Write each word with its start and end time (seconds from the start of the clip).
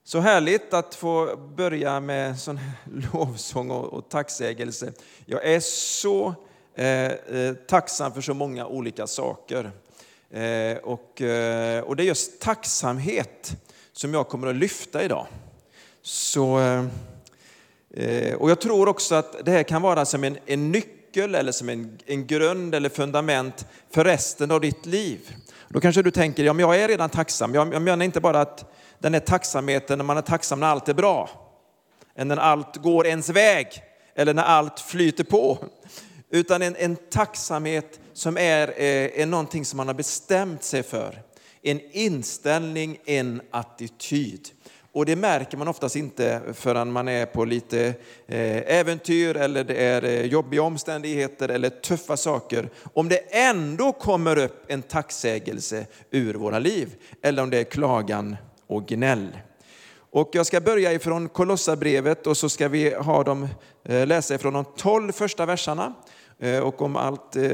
Så 0.04 0.20
härligt 0.20 0.74
att 0.74 0.96
få 0.96 1.38
börja 1.38 2.00
med 2.00 2.40
sån 2.40 2.58
här 2.58 2.74
lovsång 3.14 3.72
och, 3.72 3.94
och 3.94 4.10
tacksägelse. 4.10 4.94
Jag 5.26 5.46
är 5.46 5.60
så 5.60 6.36
eh, 6.76 7.06
eh 7.06 7.54
tacksam 7.68 8.14
för 8.14 8.22
så 8.22 8.34
många 8.34 8.66
olika 8.66 9.08
saker. 9.08 9.72
Eh, 10.34 10.78
och, 10.78 11.22
eh, 11.22 11.84
och 11.84 11.96
det 11.96 12.04
är 12.04 12.08
just 12.08 12.42
tacksamhet 12.42 13.56
som 13.94 14.14
jag 14.14 14.28
kommer 14.28 14.48
att 14.48 14.56
lyfta 14.56 15.04
idag. 15.04 15.28
Så, 16.02 16.60
eh, 17.94 18.34
och 18.34 18.52
jag 18.52 18.62
tror 18.62 18.88
också 18.88 19.16
att 19.16 19.46
det 19.46 19.52
här 19.52 19.64
kan 19.64 19.82
vara 19.82 20.06
som 20.06 20.24
en, 20.24 20.38
en 20.46 20.72
nyckel 20.72 21.36
eller 21.36 21.52
som 21.52 21.70
en, 21.70 22.00
en 22.06 22.28
grund 22.28 22.76
eller 22.76 22.90
fundament 22.90 23.66
för 23.90 24.04
resten 24.04 24.52
av 24.52 24.62
ditt 24.62 24.86
liv. 24.86 25.36
Då 25.70 25.80
kanske 25.82 26.02
du 26.02 26.12
tänker, 26.12 26.44
ja 26.44 26.54
men 26.54 26.66
jag 26.66 26.80
är 26.80 26.88
redan 26.88 27.10
tacksam. 27.10 27.54
Jag, 27.54 27.74
jag 27.74 27.82
menar 27.82 28.06
inte 28.06 28.22
bara 28.22 28.42
att 28.42 28.74
den 29.00 29.16
är 29.16 29.20
tacksamheten 29.20 29.98
när 29.98 30.06
man 30.06 30.18
är 30.18 30.22
tacksam 30.22 30.60
när 30.60 30.68
allt 30.68 30.90
är 30.90 30.94
bra, 30.94 31.30
än 32.16 32.28
när 32.28 32.38
allt 32.38 32.78
går 32.78 33.08
ens 33.08 33.30
väg 33.30 33.68
eller 34.16 34.34
när 34.34 34.44
allt 34.44 34.80
flyter 34.80 35.24
på. 35.24 35.58
Utan 36.30 36.62
en, 36.62 36.76
en 36.76 36.96
tacksamhet 36.96 38.01
som 38.14 38.38
är, 38.38 38.68
eh, 38.68 39.22
är 39.22 39.26
någonting 39.26 39.66
som 39.66 39.78
man 39.78 39.88
har 39.88 39.94
bestämt 39.94 40.64
sig 40.64 40.84
för. 40.84 41.22
En 41.62 41.80
inställning, 41.92 42.98
en 43.06 43.42
attityd. 43.52 44.50
Och 44.94 45.06
det 45.06 45.16
märker 45.16 45.58
man 45.58 45.68
oftast 45.68 45.96
inte 45.96 46.42
förrän 46.54 46.92
man 46.92 47.08
är 47.08 47.26
på 47.26 47.46
lite 47.46 47.94
eh, 48.28 48.78
äventyr 48.80 49.38
eller 49.38 49.64
det 49.64 49.76
är 49.76 50.04
eh, 50.04 50.26
jobbiga 50.26 50.62
omständigheter 50.62 51.50
eller 51.50 51.70
tuffa 51.70 52.18
saker. 52.18 52.70
Om 52.94 53.10
det 53.10 53.18
ändå 53.36 53.92
kommer 53.92 54.38
upp 54.38 54.66
en 54.68 54.82
tacksägelse 54.82 55.86
ur 56.12 56.34
våra 56.34 56.60
liv 56.60 56.96
eller 57.22 57.44
om 57.44 57.50
det 57.50 57.58
är 57.58 57.64
klagan 57.64 58.38
och 58.68 58.88
gnäll. 58.88 59.38
Och 60.12 60.30
jag 60.34 60.46
ska 60.46 60.62
börja 60.62 60.94
ifrån 60.94 61.30
Kolossabrevet 61.30 62.28
och 62.28 62.38
så 62.38 62.50
ska 62.50 62.68
vi 62.68 62.94
ha 62.94 63.24
dem, 63.24 63.48
läsa 63.84 64.36
ifrån 64.36 64.54
de 64.54 64.66
tolv 64.66 65.12
första 65.12 65.46
verserna. 65.46 65.94
Eh, 66.42 66.60
och 66.60 66.82
om 66.82 66.96
allt 66.96 67.36
eh, 67.36 67.52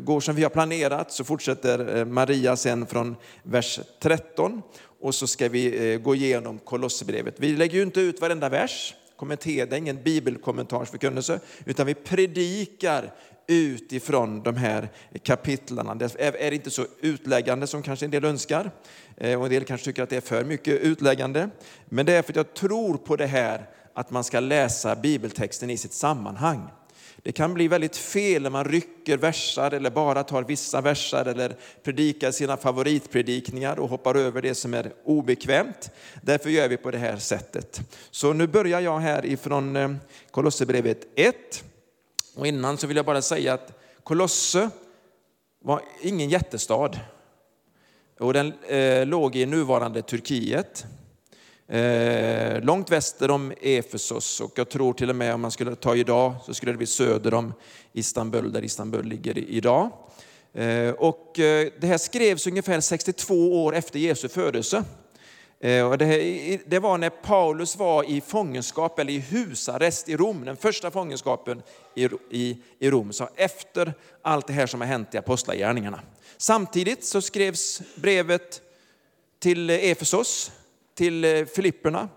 går 0.00 0.20
som 0.20 0.34
vi 0.34 0.42
har 0.42 0.50
planerat 0.50 1.12
så 1.12 1.24
fortsätter 1.24 1.96
eh, 1.96 2.04
Maria 2.04 2.56
sen 2.56 2.86
från 2.86 3.16
vers 3.42 3.80
13 4.00 4.62
och 5.00 5.14
så 5.14 5.26
ska 5.26 5.48
vi 5.48 6.00
gå 6.02 6.14
igenom 6.14 6.58
Kolosserbrevet. 6.58 7.34
Vi 7.38 7.56
lägger 7.56 7.76
ju 7.76 7.82
inte 7.82 8.00
ut 8.00 8.20
varenda 8.20 8.48
vers, 8.48 8.94
kommenterar, 9.16 9.66
det 9.66 9.76
är 9.76 9.78
ingen 9.78 10.02
bibelkommentarsförkunnelse, 10.02 11.40
utan 11.64 11.86
vi 11.86 11.94
predikar 11.94 13.14
utifrån 13.46 14.42
de 14.42 14.56
här 14.56 14.88
kapitlarna. 15.22 15.94
Det 15.94 16.16
är 16.18 16.52
inte 16.52 16.70
så 16.70 16.86
utläggande 17.00 17.66
som 17.66 17.82
kanske 17.82 18.04
en 18.04 18.10
del 18.10 18.24
önskar. 18.24 18.70
Och 19.16 19.24
en 19.24 19.50
del 19.50 19.64
kanske 19.64 19.84
tycker 19.84 20.02
att 20.02 20.10
det 20.10 20.16
är 20.16 20.20
för 20.20 20.44
mycket 20.44 20.80
utläggande. 20.80 21.50
Men 21.84 22.06
det 22.06 22.12
är 22.12 22.22
för 22.22 22.32
att 22.32 22.36
jag 22.36 22.54
tror 22.54 22.96
på 22.96 23.16
det 23.16 23.26
här 23.26 23.68
att 23.94 24.10
man 24.10 24.24
ska 24.24 24.40
läsa 24.40 24.96
bibeltexten 24.96 25.70
i 25.70 25.76
sitt 25.76 25.92
sammanhang. 25.92 26.68
Det 27.22 27.32
kan 27.32 27.54
bli 27.54 27.68
väldigt 27.68 27.96
fel 27.96 28.42
när 28.42 28.50
man 28.50 28.64
rycker 28.64 29.16
versar 29.16 29.70
eller 29.70 29.90
bara 29.90 30.24
tar 30.24 30.42
vissa 30.42 30.80
versar 30.80 31.24
eller 31.24 31.56
predikar 31.82 32.30
sina 32.30 32.56
favoritpredikningar 32.56 33.78
och 33.78 33.88
hoppar 33.88 34.14
över 34.14 34.42
det 34.42 34.54
som 34.54 34.74
är 34.74 34.92
obekvämt. 35.04 35.90
Därför 36.22 36.50
gör 36.50 36.68
vi 36.68 36.76
på 36.76 36.90
det 36.90 36.98
här 36.98 37.16
sättet. 37.16 37.80
Så 38.10 38.32
nu 38.32 38.46
börjar 38.46 38.80
jag 38.80 38.98
här 38.98 39.26
ifrån 39.26 39.76
eh, 39.76 39.94
Kolosserbrevet 40.30 41.06
1. 41.14 41.64
Och 42.36 42.46
innan 42.46 42.78
så 42.78 42.86
vill 42.86 42.96
jag 42.96 43.06
bara 43.06 43.22
säga 43.22 43.54
att 43.54 43.72
Kolosse 44.02 44.70
var 45.64 45.82
ingen 46.02 46.28
jättestad. 46.28 47.00
Och 48.18 48.32
den 48.32 48.52
eh, 48.68 49.06
låg 49.06 49.36
i 49.36 49.46
nuvarande 49.46 50.02
Turkiet. 50.02 50.86
Eh, 51.70 52.62
långt 52.62 52.90
väster 52.90 53.30
om 53.30 53.52
Efesos 53.60 54.40
och 54.40 54.52
jag 54.54 54.68
tror 54.68 54.92
till 54.92 55.10
och 55.10 55.16
med 55.16 55.34
om 55.34 55.40
man 55.40 55.50
skulle 55.50 55.74
ta 55.74 55.96
idag 55.96 56.34
så 56.46 56.54
skulle 56.54 56.72
det 56.72 56.78
bli 56.78 56.86
söder 56.86 57.34
om 57.34 57.52
Istanbul 57.92 58.52
där 58.52 58.64
Istanbul 58.64 59.04
ligger 59.04 59.38
idag. 59.38 59.90
Eh, 60.54 60.66
eh, 60.66 60.78
eh, 60.78 60.94
och 60.94 61.32
det 61.34 61.86
här 61.86 61.98
skrevs 61.98 62.46
ungefär 62.46 62.80
62 62.80 63.64
år 63.64 63.74
efter 63.74 63.98
Jesu 63.98 64.28
födelse. 64.28 64.84
Och 65.90 65.98
det, 65.98 66.60
det, 66.66 66.78
var 66.78 66.98
när 66.98 67.10
Paulus 67.10 67.76
var 67.76 68.10
i 68.10 68.20
fångenskap 68.20 68.98
eller 68.98 69.12
i 69.12 69.18
husarrest 69.18 70.08
i 70.08 70.16
Rom, 70.16 70.44
den 70.44 70.56
första 70.56 70.90
fångenskapen 70.90 71.62
i, 71.94 72.08
i, 72.30 72.58
i 72.78 72.90
Rom, 72.90 73.12
så 73.12 73.28
efter 73.36 73.94
allt 74.22 74.46
det 74.46 74.52
här 74.52 74.66
som 74.66 74.80
har 74.80 74.88
hänt 74.88 75.14
i 75.14 75.18
apostlagärningarna. 75.18 76.00
Samtidigt 76.36 77.04
så 77.04 77.22
skrevs 77.22 77.82
brevet 77.94 78.62
till 79.38 79.70
Efesos, 79.70 80.52
till 80.98 81.24
eh, 81.24 81.44
Filipperna, 81.44 82.08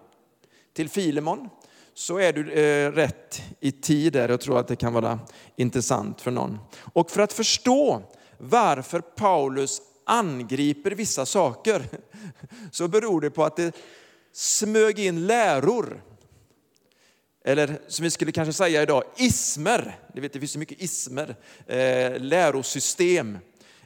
till 0.73 0.89
Filemon, 0.89 1.49
så 1.93 2.17
är 2.17 2.33
du 2.33 2.51
eh, 2.51 2.91
rätt 2.91 3.41
i 3.59 3.71
tid 3.71 4.13
där. 4.13 4.29
Jag 4.29 4.41
tror 4.41 4.59
att 4.59 4.67
det 4.67 4.75
kan 4.75 4.93
vara 4.93 5.19
intressant 5.55 6.21
för 6.21 6.31
någon. 6.31 6.59
Och 6.93 7.11
för 7.11 7.21
att 7.21 7.33
förstå 7.33 8.01
varför 8.37 9.01
Paulus 9.01 9.81
angriper 10.05 10.91
vissa 10.91 11.25
saker 11.25 11.83
så 12.71 12.87
beror 12.87 13.21
det 13.21 13.29
på 13.29 13.43
att 13.43 13.55
det 13.55 13.75
smög 14.33 14.99
in 14.99 15.27
läror. 15.27 16.03
Eller 17.45 17.79
som 17.87 18.03
vi 18.03 18.11
skulle 18.11 18.31
kanske 18.31 18.53
säga 18.53 18.81
idag, 18.81 19.03
ismer. 19.17 19.99
Det, 20.13 20.21
vet, 20.21 20.33
det 20.33 20.39
finns 20.39 20.51
så 20.51 20.59
mycket 20.59 20.81
ismer, 20.81 21.35
eh, 21.67 22.19
lärosystem 22.19 23.37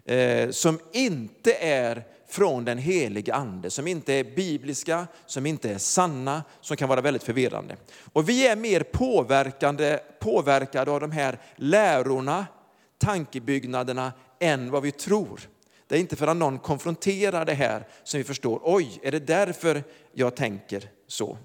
eh, 0.06 0.50
som 0.50 0.80
inte 0.94 1.54
är 1.54 2.04
från 2.36 2.66
den 2.66 2.78
helige 2.78 3.34
ande, 3.34 3.70
som 3.70 3.88
inte 3.88 4.14
är 4.14 4.24
bibliska, 4.24 5.08
som 5.26 5.46
inte 5.46 5.70
är 5.70 5.78
sanna, 5.78 6.44
som 6.62 6.78
kan 6.78 6.90
vara 6.90 7.02
väldigt 7.02 7.24
förvirrande. 7.24 7.76
Och 8.14 8.30
vi 8.30 8.48
är 8.48 8.56
mer 8.56 8.84
påverkande, 8.84 10.00
påverkade 10.20 10.92
av 10.92 11.00
de 11.00 11.12
här 11.12 11.40
lärorna, 11.56 12.46
tankebyggnaderna, 12.98 14.14
än 14.40 14.72
vad 14.72 14.84
vi 14.84 14.92
tror. 14.92 15.40
Det 15.88 15.96
är 15.96 16.00
inte 16.00 16.16
förrän 16.16 16.40
någon 16.40 16.60
konfronterar 16.60 17.46
det 17.46 17.54
här 17.54 17.88
som 18.04 18.18
vi 18.18 18.24
förstår, 18.24 18.60
oj, 18.64 19.00
är 19.04 19.12
det 19.12 19.20
därför 19.20 19.84
jag 20.14 20.36
tänker 20.36 20.90
så? 21.08 21.38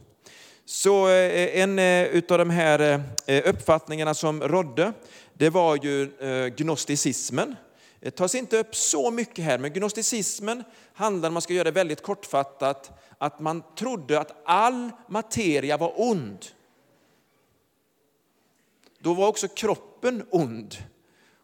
Så 0.65 1.09
eh, 1.09 1.61
en 1.61 1.79
eh, 1.79 2.23
av 2.29 2.39
de 2.39 2.51
här 2.51 3.03
eh, 3.27 3.49
uppfattningarna 3.49 4.15
som 4.15 4.43
rådde, 4.43 4.93
det 5.35 5.51
var 5.51 5.79
ju 5.85 6.11
gnosticismen. 6.57 7.57
Det 8.01 8.11
tas 8.11 8.35
inte 8.35 8.59
upp 8.59 8.77
så 8.77 9.11
mycket 9.11 9.45
här, 9.45 9.59
men 9.59 9.73
gnosticismen 9.73 10.65
handlar, 10.93 11.29
om 11.29 11.33
man 11.33 11.43
ska 11.43 11.53
göra 11.53 11.65
det 11.65 11.71
väldigt 11.71 12.03
kortfattat, 12.03 12.91
att 13.19 13.41
man 13.41 13.63
trodde 13.79 14.21
att 14.21 14.43
all 14.45 14.91
materia 15.09 15.77
var 15.77 15.93
ond. 15.97 16.47
Då 18.99 19.15
var 19.15 19.29
också 19.29 19.49
kroppen 19.49 20.27
ond. 20.31 20.77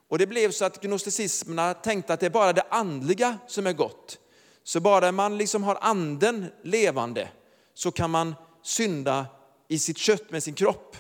Och 0.09 0.19
det 0.19 0.27
blev 0.27 0.51
så 0.51 0.65
att 0.65 0.81
gnosticismerna 0.81 1.75
tänkte 1.75 2.15
att 2.15 2.21
det 2.21 2.27
är 2.27 2.31
bara 2.31 2.53
det 2.53 2.67
andliga 2.71 3.39
som 3.47 3.67
är 3.67 3.73
gott. 3.73 4.19
Så 4.63 4.81
bara 4.81 5.13
man 5.13 5.39
liksom 5.39 5.63
har 5.63 5.79
anden 5.81 6.47
levande 6.63 7.29
så 7.75 7.91
kan 7.91 8.11
man 8.11 8.35
synda 8.63 9.27
i 9.69 9.79
sitt 9.79 9.99
kött 9.99 10.31
med 10.31 10.43
sin 10.43 10.55
kropp. 10.55 10.97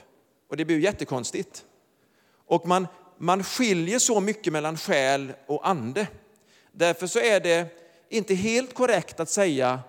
Och 0.49 0.57
det 0.57 0.65
blir 0.65 0.77
ju 0.77 0.83
jättekonstigt. 0.83 1.65
Och 2.47 2.67
man, 2.67 2.87
man 3.19 3.45
skiljer 3.45 3.99
så 3.99 4.21
mycket 4.21 4.53
mellan 4.53 4.77
själ 4.77 5.33
och 5.47 5.69
ande. 5.69 6.07
Därför 6.73 7.07
så 7.07 7.19
är 7.19 7.41
det 7.41 7.67
inte 8.09 8.35
helt 8.35 8.75
korrekt 8.75 9.21
att 9.21 9.31
säga, 9.31 9.81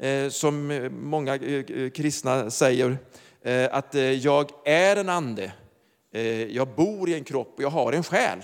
eh, 0.00 0.28
som 0.28 0.70
eh, 0.70 0.90
många 0.90 1.34
eh, 1.36 1.90
kristna 1.90 2.50
säger, 2.50 2.98
att 3.70 3.94
jag 4.22 4.50
är 4.64 4.96
en 4.96 5.08
ande, 5.08 5.52
jag 6.48 6.68
bor 6.68 7.08
i 7.08 7.14
en 7.14 7.24
kropp 7.24 7.54
och 7.56 7.62
jag 7.62 7.70
har 7.70 7.92
en 7.92 8.02
själ. 8.02 8.38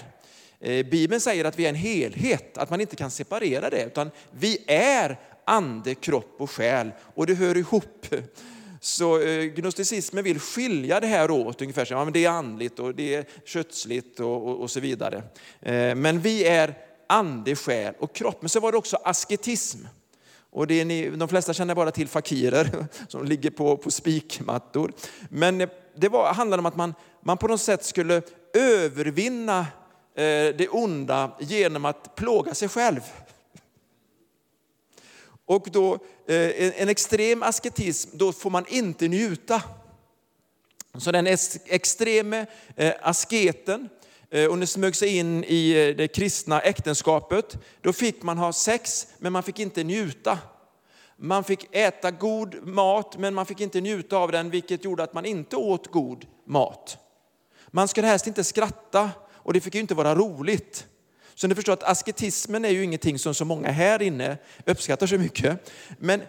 Bibeln 0.90 1.20
säger 1.20 1.44
att 1.44 1.58
vi 1.58 1.64
är 1.64 1.68
en 1.68 1.74
helhet, 1.74 2.58
att 2.58 2.70
man 2.70 2.80
inte 2.80 2.96
kan 2.96 3.10
separera 3.10 3.70
det, 3.70 3.84
utan 3.84 4.10
vi 4.30 4.58
är 4.66 5.18
ande, 5.44 5.94
kropp 5.94 6.34
och 6.38 6.50
själ 6.50 6.90
och 7.14 7.26
det 7.26 7.34
hör 7.34 7.56
ihop. 7.56 8.06
Så 8.80 9.20
eh, 9.20 9.44
gnosticismen 9.44 10.24
vill 10.24 10.40
skilja 10.40 11.00
det 11.00 11.06
här 11.06 11.30
åt, 11.30 11.62
ungefär 11.62 11.84
som 11.84 11.96
ja, 11.96 12.04
men 12.04 12.12
det 12.12 12.24
är 12.24 12.30
andligt 12.30 12.78
och 12.78 12.94
det 12.94 13.14
är 13.14 13.24
kötsligt 13.44 14.20
och, 14.20 14.48
och, 14.48 14.60
och 14.60 14.70
så 14.70 14.80
vidare. 14.80 15.22
Eh, 15.60 15.94
men 15.94 16.20
vi 16.20 16.44
är 16.44 16.74
ande, 17.06 17.56
själ 17.56 17.94
och 17.98 18.14
kropp. 18.14 18.42
Men 18.42 18.48
så 18.48 18.60
var 18.60 18.72
det 18.72 18.78
också 18.78 18.96
asketism. 19.04 19.78
Och 20.50 20.66
det 20.66 20.80
är 20.80 20.84
ni, 20.84 21.10
de 21.10 21.28
flesta 21.28 21.52
känner 21.52 21.74
bara 21.74 21.90
till 21.90 22.08
fakirer 22.08 22.86
som 23.08 23.24
ligger 23.24 23.50
på, 23.50 23.76
på 23.76 23.90
spikmattor. 23.90 24.92
Men 25.28 25.60
eh, 25.60 25.68
det 25.96 26.08
var, 26.08 26.34
handlade 26.34 26.60
om 26.60 26.66
att 26.66 26.76
man, 26.76 26.94
man 27.22 27.38
på 27.38 27.48
något 27.48 27.60
sätt 27.60 27.84
skulle 27.84 28.22
övervinna 28.54 29.58
eh, 30.14 30.54
det 30.56 30.68
onda 30.70 31.36
genom 31.40 31.84
att 31.84 32.16
plåga 32.16 32.54
sig 32.54 32.68
själv. 32.68 33.00
Och 35.50 35.68
då, 35.70 35.94
eh, 36.26 36.82
en 36.82 36.88
extrem 36.88 37.42
asketism, 37.42 38.10
då 38.12 38.32
får 38.32 38.50
man 38.50 38.64
inte 38.68 39.08
njuta. 39.08 39.62
Så 40.98 41.12
den 41.12 41.26
extreme 41.66 42.46
eh, 42.76 42.92
asketen, 43.02 43.88
eh, 44.30 44.46
och 44.46 44.58
det 44.58 44.66
smög 44.66 44.96
sig 44.96 45.16
in 45.16 45.44
i 45.44 45.70
eh, 45.70 45.96
det 45.96 46.08
kristna 46.08 46.60
äktenskapet, 46.60 47.58
då 47.80 47.92
fick 47.92 48.22
man 48.22 48.38
ha 48.38 48.52
sex, 48.52 49.06
men 49.18 49.32
man 49.32 49.42
fick 49.42 49.58
inte 49.58 49.84
njuta. 49.84 50.38
Man 51.16 51.44
fick 51.44 51.68
äta 51.76 52.10
god 52.10 52.66
mat, 52.66 53.18
men 53.18 53.34
man 53.34 53.46
fick 53.46 53.60
inte 53.60 53.80
njuta 53.80 54.16
av 54.16 54.32
den, 54.32 54.50
vilket 54.50 54.84
gjorde 54.84 55.02
att 55.02 55.14
man 55.14 55.24
inte 55.24 55.56
åt 55.56 55.86
god 55.86 56.26
mat. 56.46 56.98
Man 57.70 57.88
skulle 57.88 58.06
helst 58.06 58.26
inte 58.26 58.44
skratta, 58.44 59.10
och 59.32 59.52
det 59.52 59.60
fick 59.60 59.74
ju 59.74 59.80
inte 59.80 59.94
vara 59.94 60.14
roligt. 60.14 60.86
Så 61.40 61.46
ni 61.46 61.54
förstår 61.54 61.72
att 61.72 61.82
asketismen 61.82 62.64
är 62.64 62.68
ju 62.70 62.84
ingenting 62.84 63.18
som 63.18 63.34
så 63.34 63.44
många 63.44 63.70
här 63.70 64.02
inne 64.02 64.38
uppskattar 64.66 65.06
så 65.06 65.18
mycket. 65.18 65.70
Men 65.98 66.22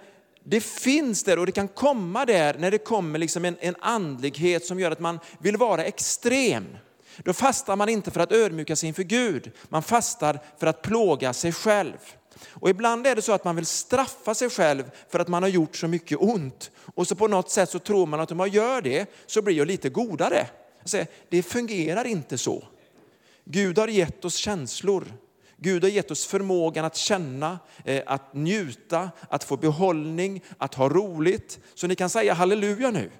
det 0.44 0.62
finns 0.62 1.24
där 1.24 1.40
och 1.40 1.46
det 1.46 1.52
kan 1.52 1.68
komma 1.68 2.25
där 2.25 2.54
när 2.54 2.72
det 2.72 2.78
kommer 2.78 3.19
liksom 3.19 3.46
en, 3.46 3.58
en 3.60 3.75
andlighet 3.80 4.66
som 4.66 4.80
gör 4.80 4.92
att 4.92 5.00
man 5.00 5.19
vill 5.40 5.58
vara 5.58 5.84
extrem. 5.84 6.66
Då 7.18 7.34
fastar 7.34 7.75
man 7.75 7.90
inte 7.90 8.12
för 8.12 8.19
att 8.19 8.31
ödmjuka 8.31 8.75
sig 8.75 8.88
inför 8.88 9.04
Gud, 9.04 9.52
man 9.69 9.84
fastar 9.84 10.40
för 10.60 10.68
att 10.68 10.81
plåga 10.81 11.34
sig 11.34 11.52
själv. 11.52 11.98
Och 12.50 12.69
ibland 12.69 13.07
är 13.07 13.16
det 13.16 13.22
så 13.22 13.31
att 13.31 13.46
man 13.46 13.56
vill 13.56 13.66
straffa 13.66 14.36
sig 14.36 14.50
själv 14.50 14.84
för 15.10 15.19
att 15.19 15.28
man 15.28 15.44
har 15.44 15.50
gjort 15.50 15.75
så 15.75 15.88
mycket 15.88 16.18
ont. 16.22 16.72
Och 16.96 17.07
så 17.07 17.16
på 17.16 17.28
något 17.28 17.50
sätt 17.50 17.69
så 17.69 17.80
tror 17.80 18.06
man 18.06 18.19
att 18.19 18.31
om 18.31 18.40
jag 18.40 18.48
gör 18.48 18.81
det 18.81 19.12
så 19.25 19.42
blir 19.42 19.56
jag 19.56 19.68
lite 19.68 19.90
godare. 19.90 20.48
Alltså, 20.80 21.06
det 21.30 21.44
fungerar 21.44 22.06
inte 22.06 22.38
så. 22.38 22.64
Gud 23.46 23.78
har 23.78 23.88
gett 23.88 24.26
oss 24.26 24.36
känslor. 24.36 25.06
Gud 25.58 25.84
har 25.84 25.90
gett 25.90 26.12
oss 26.12 26.26
förmågan 26.26 26.86
att 26.86 26.96
känna, 26.96 27.60
eh, 27.86 28.04
att 28.06 28.34
njuta, 28.34 29.10
att 29.30 29.44
få 29.44 29.58
behållning, 29.58 30.44
att 30.58 30.76
ha 30.76 30.90
roligt. 30.90 31.60
Så 31.76 31.88
ni 31.88 31.96
kan 31.96 32.10
säga 32.10 32.34
halleluja 32.34 32.92
nu. 32.92 33.12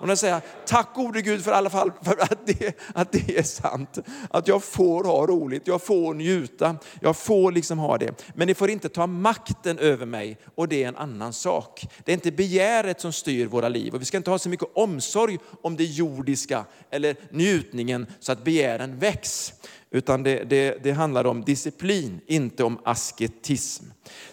Och 0.00 0.08
jag 0.08 0.18
säga 0.18 0.40
tack 0.66 0.94
gode 0.94 1.22
Gud 1.22 1.44
för 1.44 1.52
alla 1.52 1.70
fall 1.70 1.92
för 2.02 2.22
att 2.22 2.46
det, 2.46 2.78
att 2.94 3.12
det 3.12 3.38
är 3.38 3.42
sant. 3.42 3.98
Att 4.30 4.48
jag 4.48 4.62
får 4.64 5.04
ha 5.04 5.26
roligt, 5.26 5.66
jag 5.66 5.82
får 5.82 6.14
njuta, 6.14 6.76
jag 7.00 7.16
får 7.16 7.52
liksom 7.52 7.78
ha 7.78 7.98
det. 7.98 8.24
Men 8.34 8.46
ni 8.46 8.54
får 8.54 8.70
inte 8.70 8.88
ta 8.88 9.06
makten 9.06 9.78
över 9.78 10.06
mig 10.06 10.38
och 10.54 10.68
det 10.68 10.84
är 10.84 10.88
en 10.88 10.96
annan 10.96 11.32
sak. 11.32 11.86
Det 12.04 12.12
är 12.12 12.14
inte 12.14 12.32
begäret 12.32 13.00
som 13.00 13.12
styr 13.12 13.46
våra 13.46 13.68
liv 13.68 13.94
och 13.94 14.00
vi 14.00 14.04
ska 14.04 14.16
inte 14.16 14.30
ha 14.30 14.38
så 14.38 14.48
mycket 14.48 14.68
omsorg 14.74 15.38
om 15.62 15.76
det 15.76 15.84
jordiska 15.84 16.64
eller 16.90 17.16
njutningen 17.30 18.06
så 18.20 18.32
att 18.32 18.44
begären 18.44 18.98
väcks. 18.98 19.52
Utan 19.90 20.22
det, 20.22 20.44
det, 20.44 20.78
det 20.82 20.92
handlar 20.92 21.24
om 21.24 21.44
disciplin, 21.44 22.20
inte 22.26 22.64
om 22.64 22.80
asketism. 22.84 23.84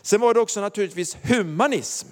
Sen 0.02 0.22
var 0.22 0.34
det 0.34 0.40
också 0.40 0.62
naturligtvis 0.62 1.18
humanism. 1.24 2.08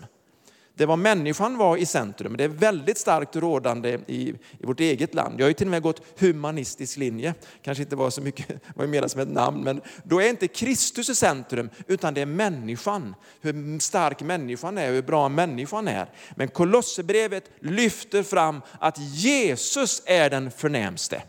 Det 0.75 0.85
var 0.85 0.97
människan 0.97 1.57
var 1.57 1.77
i 1.77 1.85
centrum. 1.85 2.37
Det 2.37 2.43
är 2.43 2.47
väldigt 2.47 2.97
starkt 2.97 3.35
rådande 3.35 3.99
i, 4.07 4.29
i 4.59 4.65
vårt 4.65 4.79
eget 4.79 5.13
land. 5.13 5.39
Jag 5.39 5.45
har 5.45 5.49
ju 5.49 5.53
till 5.53 5.67
och 5.67 5.71
med 5.71 5.81
gått 5.81 6.01
humanistisk 6.19 6.97
linje. 6.97 7.33
Kanske 7.61 7.83
inte 7.83 7.95
var 7.95 8.09
så 8.09 8.21
mycket, 8.21 8.61
var 8.75 8.87
mer 8.87 9.07
som 9.07 9.21
ett 9.21 9.31
namn, 9.31 9.63
men 9.63 9.81
då 10.03 10.21
är 10.21 10.29
inte 10.29 10.47
Kristus 10.47 11.09
i 11.09 11.15
centrum, 11.15 11.69
utan 11.87 12.13
det 12.13 12.21
är 12.21 12.25
människan. 12.25 13.15
Hur 13.41 13.79
stark 13.79 14.21
människan 14.21 14.77
är, 14.77 14.91
hur 14.91 15.01
bra 15.01 15.29
människan 15.29 15.87
är. 15.87 16.09
Men 16.35 16.47
Kolosserbrevet 16.47 17.49
lyfter 17.59 18.23
fram 18.23 18.61
att 18.79 18.97
Jesus 18.99 20.03
är 20.05 20.29
den 20.29 20.51
förnämste. 20.51 21.21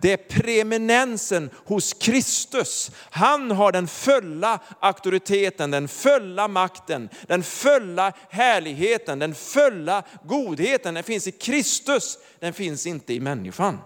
Det 0.00 0.12
är 0.12 0.16
preeminensen 0.16 1.50
hos 1.64 1.92
Kristus. 1.92 2.90
Han 3.10 3.50
har 3.50 3.72
den 3.72 3.88
fulla 3.88 4.60
auktoriteten, 4.80 5.70
den 5.70 5.88
fulla 5.88 6.48
makten, 6.48 7.08
den 7.26 7.42
fulla 7.42 8.12
härligheten, 8.30 9.18
den 9.18 9.34
fulla 9.34 10.02
godheten. 10.24 10.94
Den 10.94 11.04
finns 11.04 11.26
i 11.26 11.32
Kristus, 11.32 12.18
den 12.38 12.52
finns 12.52 12.86
inte 12.86 13.14
i 13.14 13.20
människan. 13.20 13.78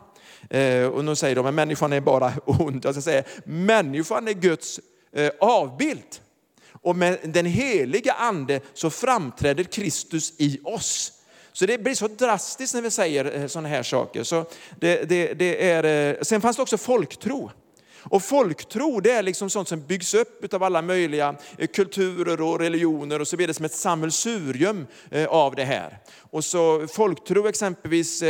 Eh, 0.50 0.86
och 0.86 1.04
nu 1.04 1.16
säger 1.16 1.36
de 1.36 1.46
att 1.46 1.54
människan 1.54 1.92
är 1.92 2.00
bara 2.00 2.32
ond. 2.44 2.84
Jag 2.84 2.94
ska 2.94 3.02
säga, 3.02 3.24
människan 3.44 4.28
är 4.28 4.32
Guds 4.32 4.80
eh, 5.12 5.30
avbild. 5.40 6.20
Och 6.82 6.96
med 6.96 7.18
den 7.24 7.46
heliga 7.46 8.12
ande 8.12 8.60
så 8.74 8.90
framträder 8.90 9.64
Kristus 9.64 10.32
i 10.38 10.60
oss. 10.64 11.12
Så 11.56 11.66
det 11.66 11.78
blir 11.78 11.94
så 11.94 12.08
drastiskt 12.08 12.74
när 12.74 12.82
vi 12.82 12.90
säger 12.90 13.40
eh, 13.40 13.46
sådana 13.46 13.68
här 13.68 13.82
saker. 13.82 14.22
Så 14.22 14.44
det, 14.80 15.08
det, 15.08 15.34
det 15.34 15.70
är, 15.70 16.14
eh, 16.14 16.20
sen 16.22 16.40
fanns 16.40 16.56
det 16.56 16.62
också 16.62 16.78
folktro. 16.78 17.50
Och 18.02 18.22
folktro 18.22 19.00
det 19.00 19.10
är 19.10 19.22
liksom 19.22 19.50
sånt 19.50 19.68
som 19.68 19.80
byggs 19.80 20.14
upp 20.14 20.54
av 20.54 20.62
alla 20.62 20.82
möjliga 20.82 21.36
eh, 21.58 21.66
kulturer 21.66 22.40
och 22.40 22.60
religioner 22.60 23.20
och 23.20 23.28
så 23.28 23.36
vidare 23.36 23.54
som 23.54 23.64
ett 23.64 23.74
sammelsurium 23.74 24.86
av 25.28 25.54
det 25.54 25.64
här. 25.64 25.98
Och 26.30 26.44
så 26.44 26.86
folktro 26.86 27.46
exempelvis, 27.46 28.20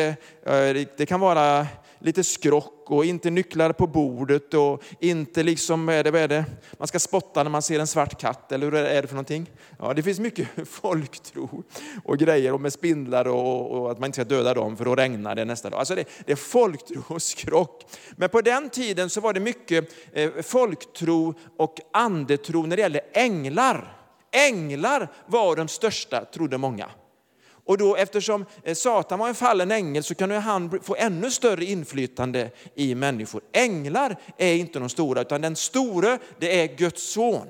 det 0.97 1.09
kan 1.09 1.21
vara 1.21 1.67
lite 1.99 2.25
skrock 2.25 2.74
och 2.91 3.05
inte 3.05 3.31
nycklar 3.31 3.73
på 3.73 3.87
bordet 3.87 4.55
och 4.55 4.83
inte 5.01 5.43
liksom, 5.43 5.87
vad 5.87 5.95
är 5.95 6.05
det, 6.05 6.11
vad 6.11 6.21
är 6.21 6.29
det? 6.29 6.45
man 6.79 6.89
ska 6.89 6.99
spotta 6.99 7.43
när 7.43 7.51
man 7.51 7.63
ser 7.63 7.81
en 7.81 7.87
svart 7.87 8.21
katt 8.21 8.53
eller 8.53 8.67
hur 8.67 8.75
är 8.75 9.03
det 9.03 9.09
för 9.09 9.15
någonting? 9.15 9.51
Ja, 9.79 9.95
det 9.95 10.03
finns 10.03 10.21
mycket 10.21 10.49
folktro 10.69 11.65
och 12.05 12.19
grejer 12.19 12.53
och 12.53 12.61
med 12.61 12.73
spindlar 12.73 13.29
och, 13.29 13.71
och 13.71 13.91
att 13.91 13.99
man 13.99 14.09
inte 14.09 14.17
ska 14.17 14.25
döda 14.25 14.55
dem 14.55 14.77
för 14.77 14.85
då 14.85 14.95
regnar 14.95 15.35
det 15.35 15.45
nästa 15.45 15.71
dag. 15.71 15.79
Alltså 15.79 15.95
det, 15.95 16.05
det 16.27 16.33
är 16.33 16.37
folktro 16.37 17.03
och 17.09 17.23
skrock. 17.23 17.85
Men 18.17 18.29
på 18.29 18.41
den 18.41 18.71
tiden 18.71 19.11
så 19.11 19.21
var 19.21 19.33
det 19.33 19.41
mycket 19.41 19.95
eh, 20.13 20.31
folktro 20.43 21.35
och 21.57 21.81
andetro 21.93 22.67
när 22.67 22.77
det 22.77 22.83
gäller 22.83 23.03
änglar. 23.13 23.97
Änglar 24.33 25.13
var 25.27 25.57
de 25.57 25.69
största, 25.69 26.25
trodde 26.25 26.59
många. 26.59 26.91
Och 27.67 27.79
då 27.79 27.97
eftersom 27.97 28.47
eh, 28.65 28.75
Satan 28.75 29.19
var 29.19 29.29
en 29.29 29.35
fallen 29.35 29.71
ängel 29.71 30.03
så 30.03 30.15
kan 30.15 30.31
han 30.31 30.81
få 30.83 30.97
ännu 30.97 31.31
större 31.31 31.65
inflytande 31.65 32.51
i 32.75 32.95
människor. 32.95 33.43
Änglar 33.53 34.17
är 34.39 34.55
inte 34.55 34.79
de 34.79 34.89
stora, 34.89 35.21
utan 35.21 35.41
den 35.41 35.57
store 35.57 36.19
det 36.39 36.61
är 36.61 36.77
Guds 36.77 37.13
son. 37.13 37.47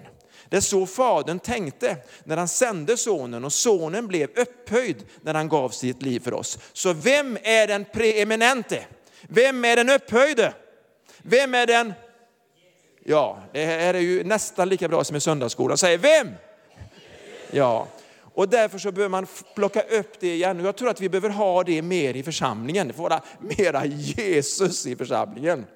Det 0.48 0.56
är 0.56 0.60
så 0.60 0.86
Fadern 0.86 1.38
tänkte 1.38 1.96
när 2.24 2.36
han 2.36 2.48
sände 2.48 2.96
sonen 2.96 3.44
och 3.44 3.52
sonen 3.52 4.06
blev 4.06 4.30
upphöjd 4.36 5.04
när 5.22 5.34
han 5.34 5.48
gav 5.48 5.68
sitt 5.68 6.02
liv 6.02 6.20
för 6.20 6.34
oss. 6.34 6.58
Så 6.72 6.92
vem 6.92 7.38
är 7.42 7.66
den 7.66 7.84
preeminente? 7.92 8.86
Vem 9.22 9.64
är 9.64 9.76
den 9.76 9.90
upphöjde? 9.90 10.54
Vem 11.22 11.54
är 11.54 11.66
den? 11.66 11.92
Ja, 13.04 13.42
det 13.52 13.64
här 13.64 13.94
är 13.94 13.98
ju 13.98 14.24
nästan 14.24 14.68
lika 14.68 14.88
bra 14.88 15.04
som 15.04 15.16
i 15.16 15.20
söndagsskolan. 15.20 15.78
Säg 15.78 15.96
vem? 15.96 16.28
Ja, 17.50 17.86
och 18.34 18.48
därför 18.48 18.78
så 18.78 18.92
behöver 18.92 19.10
man 19.10 19.26
plocka 19.54 19.80
upp 19.80 20.20
det 20.20 20.34
igen. 20.34 20.64
Jag 20.64 20.76
tror 20.76 20.88
att 20.88 21.00
vi 21.00 21.08
behöver 21.08 21.28
ha 21.28 21.62
det 21.64 21.82
mer 21.82 22.14
i 22.14 22.22
församlingen. 22.22 22.88
Det 22.88 22.94
får 22.94 23.02
vara 23.02 23.22
mera 23.40 23.86
Jesus 23.86 24.86
i 24.86 24.96
församlingen. 24.96 25.66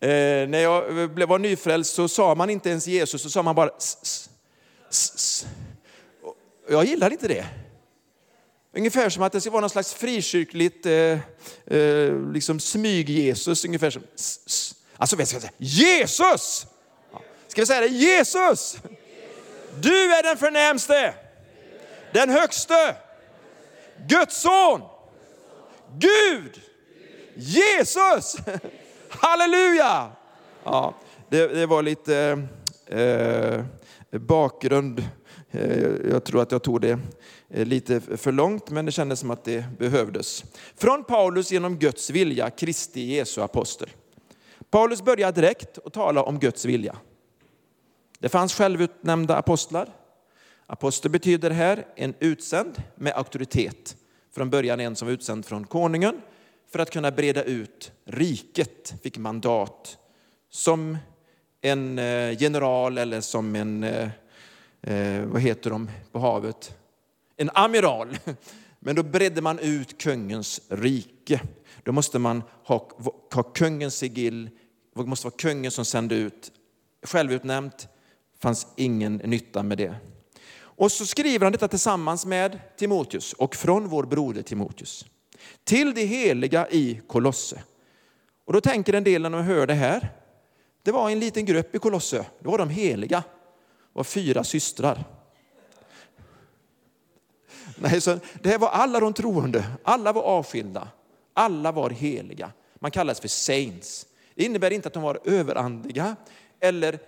Eh, 0.00 0.48
när 0.48 0.58
jag 0.58 0.82
var 1.26 1.38
nyfrälst 1.38 1.94
så 1.94 2.08
sa 2.08 2.34
man 2.34 2.50
inte 2.50 2.70
ens 2.70 2.86
Jesus, 2.86 3.22
så 3.22 3.30
sa 3.30 3.42
man 3.42 3.54
bara 3.54 3.70
s, 3.78 3.98
s, 4.90 5.12
s, 5.14 5.46
Jag 6.70 6.84
gillar 6.84 7.10
inte 7.10 7.28
det. 7.28 7.46
Ungefär 8.76 9.08
som 9.08 9.22
att 9.22 9.32
det 9.32 9.40
ska 9.40 9.50
vara 9.50 9.60
någon 9.60 9.70
slags 9.70 9.94
frikyrkligt 9.94 10.86
eh, 10.86 10.92
eh, 11.78 12.32
liksom 12.32 12.58
smyg-Jesus. 12.60 13.64
Ungefär 13.64 13.90
som 13.90 14.02
s, 14.14 14.40
s. 14.46 14.74
Alltså, 14.96 15.16
vi 15.16 15.26
ska 15.26 15.40
säga 15.40 15.52
Jesus! 15.58 16.66
Ska 17.48 17.62
vi 17.62 17.66
säga 17.66 17.80
det? 17.80 17.86
Jesus! 17.86 18.78
Du 19.80 20.14
är 20.14 20.22
den 20.22 20.36
förnämste! 20.36 21.14
Den 22.18 22.30
högste, 22.30 22.96
Guds 24.08 24.40
son, 24.40 24.80
Gud, 25.98 26.60
Jesus. 27.34 28.36
Halleluja! 29.08 30.12
Ja, 30.64 30.94
det, 31.28 31.46
det 31.46 31.66
var 31.66 31.82
lite 31.82 32.46
eh, 32.86 33.64
bakgrund. 34.18 35.08
Eh, 35.50 36.10
jag 36.10 36.24
tror 36.24 36.42
att 36.42 36.52
jag 36.52 36.62
tog 36.62 36.80
det 36.80 36.98
eh, 37.50 37.66
lite 37.66 38.00
för 38.00 38.32
långt, 38.32 38.70
men 38.70 38.86
det 38.86 38.92
kändes 38.92 39.20
som 39.20 39.30
att 39.30 39.44
det 39.44 39.64
behövdes. 39.78 40.44
Från 40.76 41.04
Paulus 41.04 41.52
genom 41.52 41.78
Guds 41.78 42.10
vilja, 42.10 42.50
Kristi 42.50 43.00
Jesu 43.00 43.40
apostel. 43.40 43.90
Paulus 44.70 45.02
börjar 45.02 45.32
direkt 45.32 45.78
att 45.84 45.92
tala 45.92 46.22
om 46.22 46.38
Guds 46.38 46.64
vilja. 46.64 46.96
Det 48.18 48.28
fanns 48.28 48.54
självutnämnda 48.54 49.36
apostlar. 49.36 49.88
Apostel 50.70 51.10
betyder 51.10 51.50
här 51.50 51.86
en 51.96 52.14
utsänd 52.20 52.82
med 52.94 53.12
auktoritet. 53.16 53.96
Från 54.34 54.50
början 54.50 54.80
en 54.80 54.96
som 54.96 55.08
var 55.08 55.12
utsänd 55.12 55.46
från 55.46 55.66
konungen 55.66 56.20
för 56.72 56.78
att 56.78 56.90
kunna 56.90 57.10
breda 57.10 57.42
ut 57.42 57.92
riket, 58.04 58.94
fick 59.02 59.18
mandat 59.18 59.98
som 60.50 60.98
en 61.60 61.98
eh, 61.98 62.42
general 62.42 62.98
eller 62.98 63.20
som 63.20 63.56
en, 63.56 63.84
eh, 63.84 64.08
eh, 64.82 65.22
vad 65.24 65.42
heter 65.42 65.70
de 65.70 65.90
på 66.12 66.18
havet? 66.18 66.76
En 67.36 67.50
amiral. 67.54 68.18
Men 68.80 68.96
då 68.96 69.02
bredde 69.02 69.40
man 69.42 69.58
ut 69.58 70.00
kungens 70.00 70.60
rike. 70.68 71.40
Då 71.82 71.92
måste 71.92 72.18
man 72.18 72.42
ha, 72.64 72.90
ha 73.34 73.42
kungens 73.42 73.94
sigill, 73.94 74.50
det 74.94 75.06
måste 75.06 75.26
vara 75.26 75.36
kungen 75.36 75.70
som 75.70 75.84
sände 75.84 76.14
ut. 76.14 76.52
Självutnämnt 77.02 77.88
fanns 78.38 78.66
ingen 78.76 79.16
nytta 79.16 79.62
med 79.62 79.78
det. 79.78 79.94
Och 80.78 80.92
så 80.92 81.06
skriver 81.06 81.46
han 81.46 81.52
detta 81.52 81.68
tillsammans 81.68 82.26
med 82.26 82.60
Timoteus 82.76 83.32
och 83.32 83.54
från 83.56 83.88
vår 83.88 84.04
broder 84.04 84.42
Timoteus. 84.42 85.06
Till 85.64 85.94
de 85.94 86.04
heliga 86.04 86.68
i 86.70 87.00
Kolosse. 87.06 87.62
Och 88.44 88.52
då 88.52 88.60
tänker 88.60 88.92
en 88.92 89.04
del 89.04 89.22
när 89.22 89.30
de 89.30 89.42
hör 89.42 89.66
det 89.66 89.74
här, 89.74 90.08
det 90.82 90.92
var 90.92 91.10
en 91.10 91.20
liten 91.20 91.44
grupp 91.44 91.74
i 91.74 91.78
Kolosse, 91.78 92.26
det 92.40 92.48
var 92.48 92.58
de 92.58 92.70
heliga, 92.70 93.18
det 93.18 93.92
var 93.92 94.04
fyra 94.04 94.44
systrar. 94.44 95.04
Nej, 97.76 98.00
så 98.00 98.18
det 98.42 98.58
var 98.58 98.68
alla 98.68 99.00
de 99.00 99.12
troende, 99.12 99.64
alla 99.82 100.12
var 100.12 100.22
avskilda, 100.22 100.88
alla 101.34 101.72
var 101.72 101.90
heliga. 101.90 102.52
Man 102.74 102.90
kallas 102.90 103.20
för 103.20 103.28
saints. 103.28 104.06
Det 104.34 104.44
innebär 104.44 104.70
inte 104.70 104.88
att 104.88 104.94
de 104.94 105.02
var 105.02 105.20
överandliga 105.24 106.16
eller 106.60 106.98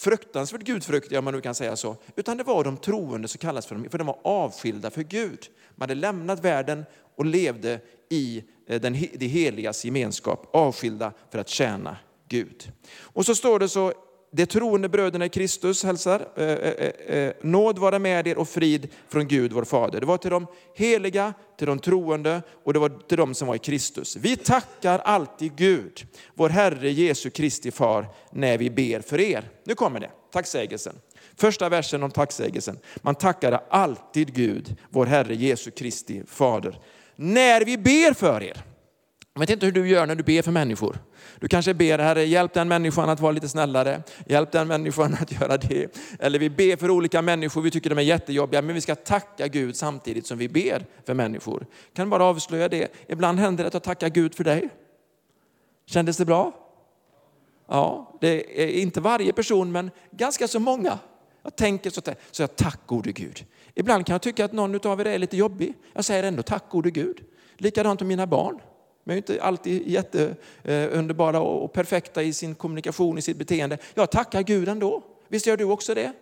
fruktansvärt 0.00 0.62
gudfruktiga 0.62 1.18
om 1.18 1.24
man 1.24 1.34
nu 1.34 1.40
kan 1.40 1.54
säga 1.54 1.76
så, 1.76 1.96
utan 2.16 2.36
det 2.36 2.44
var 2.44 2.64
de 2.64 2.76
troende 2.76 3.28
som 3.28 3.38
kallas 3.38 3.66
för 3.66 3.74
dem, 3.74 3.86
för 3.90 3.98
de 3.98 4.06
var 4.06 4.18
avskilda 4.24 4.90
för 4.90 5.02
Gud. 5.02 5.48
Man 5.74 5.88
hade 5.88 6.00
lämnat 6.00 6.44
världen 6.44 6.84
och 7.16 7.24
levde 7.24 7.80
i 8.08 8.44
eh, 8.66 8.80
den, 8.80 8.92
det 8.92 9.26
heligas 9.26 9.84
gemenskap, 9.84 10.50
avskilda 10.52 11.12
för 11.30 11.38
att 11.38 11.48
tjäna 11.48 11.96
Gud. 12.28 12.72
Och 13.00 13.26
så 13.26 13.34
står 13.34 13.58
det 13.58 13.68
så 13.68 13.92
de 14.32 14.46
troende 14.46 14.88
bröderna 14.88 15.24
i 15.24 15.28
Kristus 15.28 15.84
hälsar. 15.84 16.28
Eh 16.36 16.44
eh, 16.44 16.72
eh, 16.72 17.16
eh, 17.16 17.32
nåd 17.42 17.78
vara 17.78 17.98
med 17.98 18.26
er 18.26 18.38
och 18.38 18.48
frid 18.48 18.88
från 19.08 19.28
Gud 19.28 19.52
vår 19.52 19.64
Fader. 19.64 20.00
Det 20.00 20.06
var 20.06 20.16
till 20.16 20.30
de 20.30 20.46
heliga, 20.74 21.34
till 21.58 21.66
de 21.66 21.78
troende 21.78 22.42
och 22.64 22.72
det 22.72 22.78
var 22.78 22.88
till 23.08 23.18
de 23.18 23.34
som 23.34 23.48
var 23.48 23.54
i 23.54 23.58
Kristus. 23.58 24.16
Vi 24.16 24.36
tackar 24.36 24.98
alltid 24.98 25.56
Gud, 25.56 26.06
vår 26.34 26.48
Herre 26.48 26.90
Jesu 26.90 27.30
Kristi 27.30 27.70
Far, 27.70 28.06
när 28.32 28.58
vi 28.58 28.70
ber 28.70 29.00
för 29.00 29.20
er. 29.20 29.50
Nu 29.64 29.74
kommer 29.74 30.00
det, 30.00 30.10
tacksägelsen. 30.32 30.94
Första 31.36 31.68
versen 31.68 32.02
om 32.02 32.10
tacksägelsen. 32.10 32.78
Man 32.96 33.14
tackade 33.14 33.58
alltid 33.70 34.34
Gud, 34.34 34.76
vår 34.90 35.06
Herre 35.06 35.34
Jesu 35.34 35.70
Kristi 35.70 36.22
Fader, 36.26 36.78
när 37.16 37.64
vi 37.64 37.78
ber 37.78 38.14
för 38.14 38.42
er. 38.42 38.64
Jag 39.34 39.40
vet 39.40 39.50
inte 39.50 39.66
hur 39.66 39.72
du 39.72 39.88
gör 39.88 40.06
när 40.06 40.14
du 40.14 40.22
ber 40.22 40.42
för 40.42 40.52
människor. 40.52 40.98
Du 41.40 41.48
kanske 41.48 41.74
ber, 41.74 41.98
Herre, 41.98 42.24
hjälp 42.24 42.52
den 42.52 42.68
människan 42.68 43.08
att 43.08 43.20
vara 43.20 43.32
lite 43.32 43.48
snällare. 43.48 44.02
Hjälp 44.26 44.52
den 44.52 44.68
människan 44.68 45.16
att 45.20 45.32
göra 45.32 45.56
det. 45.56 45.96
Eller 46.18 46.38
vi 46.38 46.50
ber 46.50 46.76
för 46.76 46.90
olika 46.90 47.22
människor, 47.22 47.62
vi 47.62 47.70
tycker 47.70 47.90
de 47.90 47.98
är 47.98 48.02
jättejobbiga, 48.02 48.62
men 48.62 48.74
vi 48.74 48.80
ska 48.80 48.94
tacka 48.94 49.48
Gud 49.48 49.76
samtidigt 49.76 50.26
som 50.26 50.38
vi 50.38 50.48
ber 50.48 50.86
för 51.06 51.14
människor. 51.14 51.66
Kan 51.92 52.10
bara 52.10 52.24
avslöja 52.24 52.68
det. 52.68 52.92
Ibland 53.08 53.38
händer 53.38 53.64
det 53.64 53.68
att 53.68 53.74
jag 53.74 53.82
tackar 53.82 54.08
Gud 54.08 54.34
för 54.34 54.44
dig. 54.44 54.68
Kändes 55.86 56.16
det 56.16 56.24
bra? 56.24 56.52
Ja, 57.68 58.18
det 58.20 58.62
är 58.62 58.68
inte 58.68 59.00
varje 59.00 59.32
person, 59.32 59.72
men 59.72 59.90
ganska 60.10 60.48
så 60.48 60.60
många. 60.60 60.98
Jag 61.42 61.56
tänker 61.56 61.90
så, 61.90 62.00
så 62.30 62.42
jag 62.42 62.56
tack 62.56 62.80
gode 62.86 63.12
Gud. 63.12 63.44
Ibland 63.74 64.06
kan 64.06 64.14
jag 64.14 64.22
tycka 64.22 64.44
att 64.44 64.52
någon 64.52 64.86
av 64.86 65.00
er 65.00 65.06
är 65.06 65.18
lite 65.18 65.36
jobbig. 65.36 65.74
Jag 65.92 66.04
säger 66.04 66.22
ändå 66.22 66.42
tack 66.42 66.64
gode 66.70 66.90
Gud. 66.90 67.20
Likadant 67.56 68.00
med 68.00 68.08
mina 68.08 68.26
barn. 68.26 68.60
De 69.04 69.12
är 69.12 69.16
inte 69.16 69.42
alltid 69.42 69.88
jätteunderbara 69.88 71.36
eh, 71.36 71.42
och 71.42 71.72
perfekta 71.72 72.22
i 72.22 72.32
sin 72.32 72.54
kommunikation, 72.54 73.18
i 73.18 73.22
sitt 73.22 73.36
beteende. 73.36 73.78
Jag 73.94 74.10
tackar 74.10 74.42
Gud 74.42 74.68
ändå. 74.68 75.02
Visst 75.28 75.46
gör 75.46 75.56
du 75.56 75.64
också 75.64 75.94
det? 75.94 76.12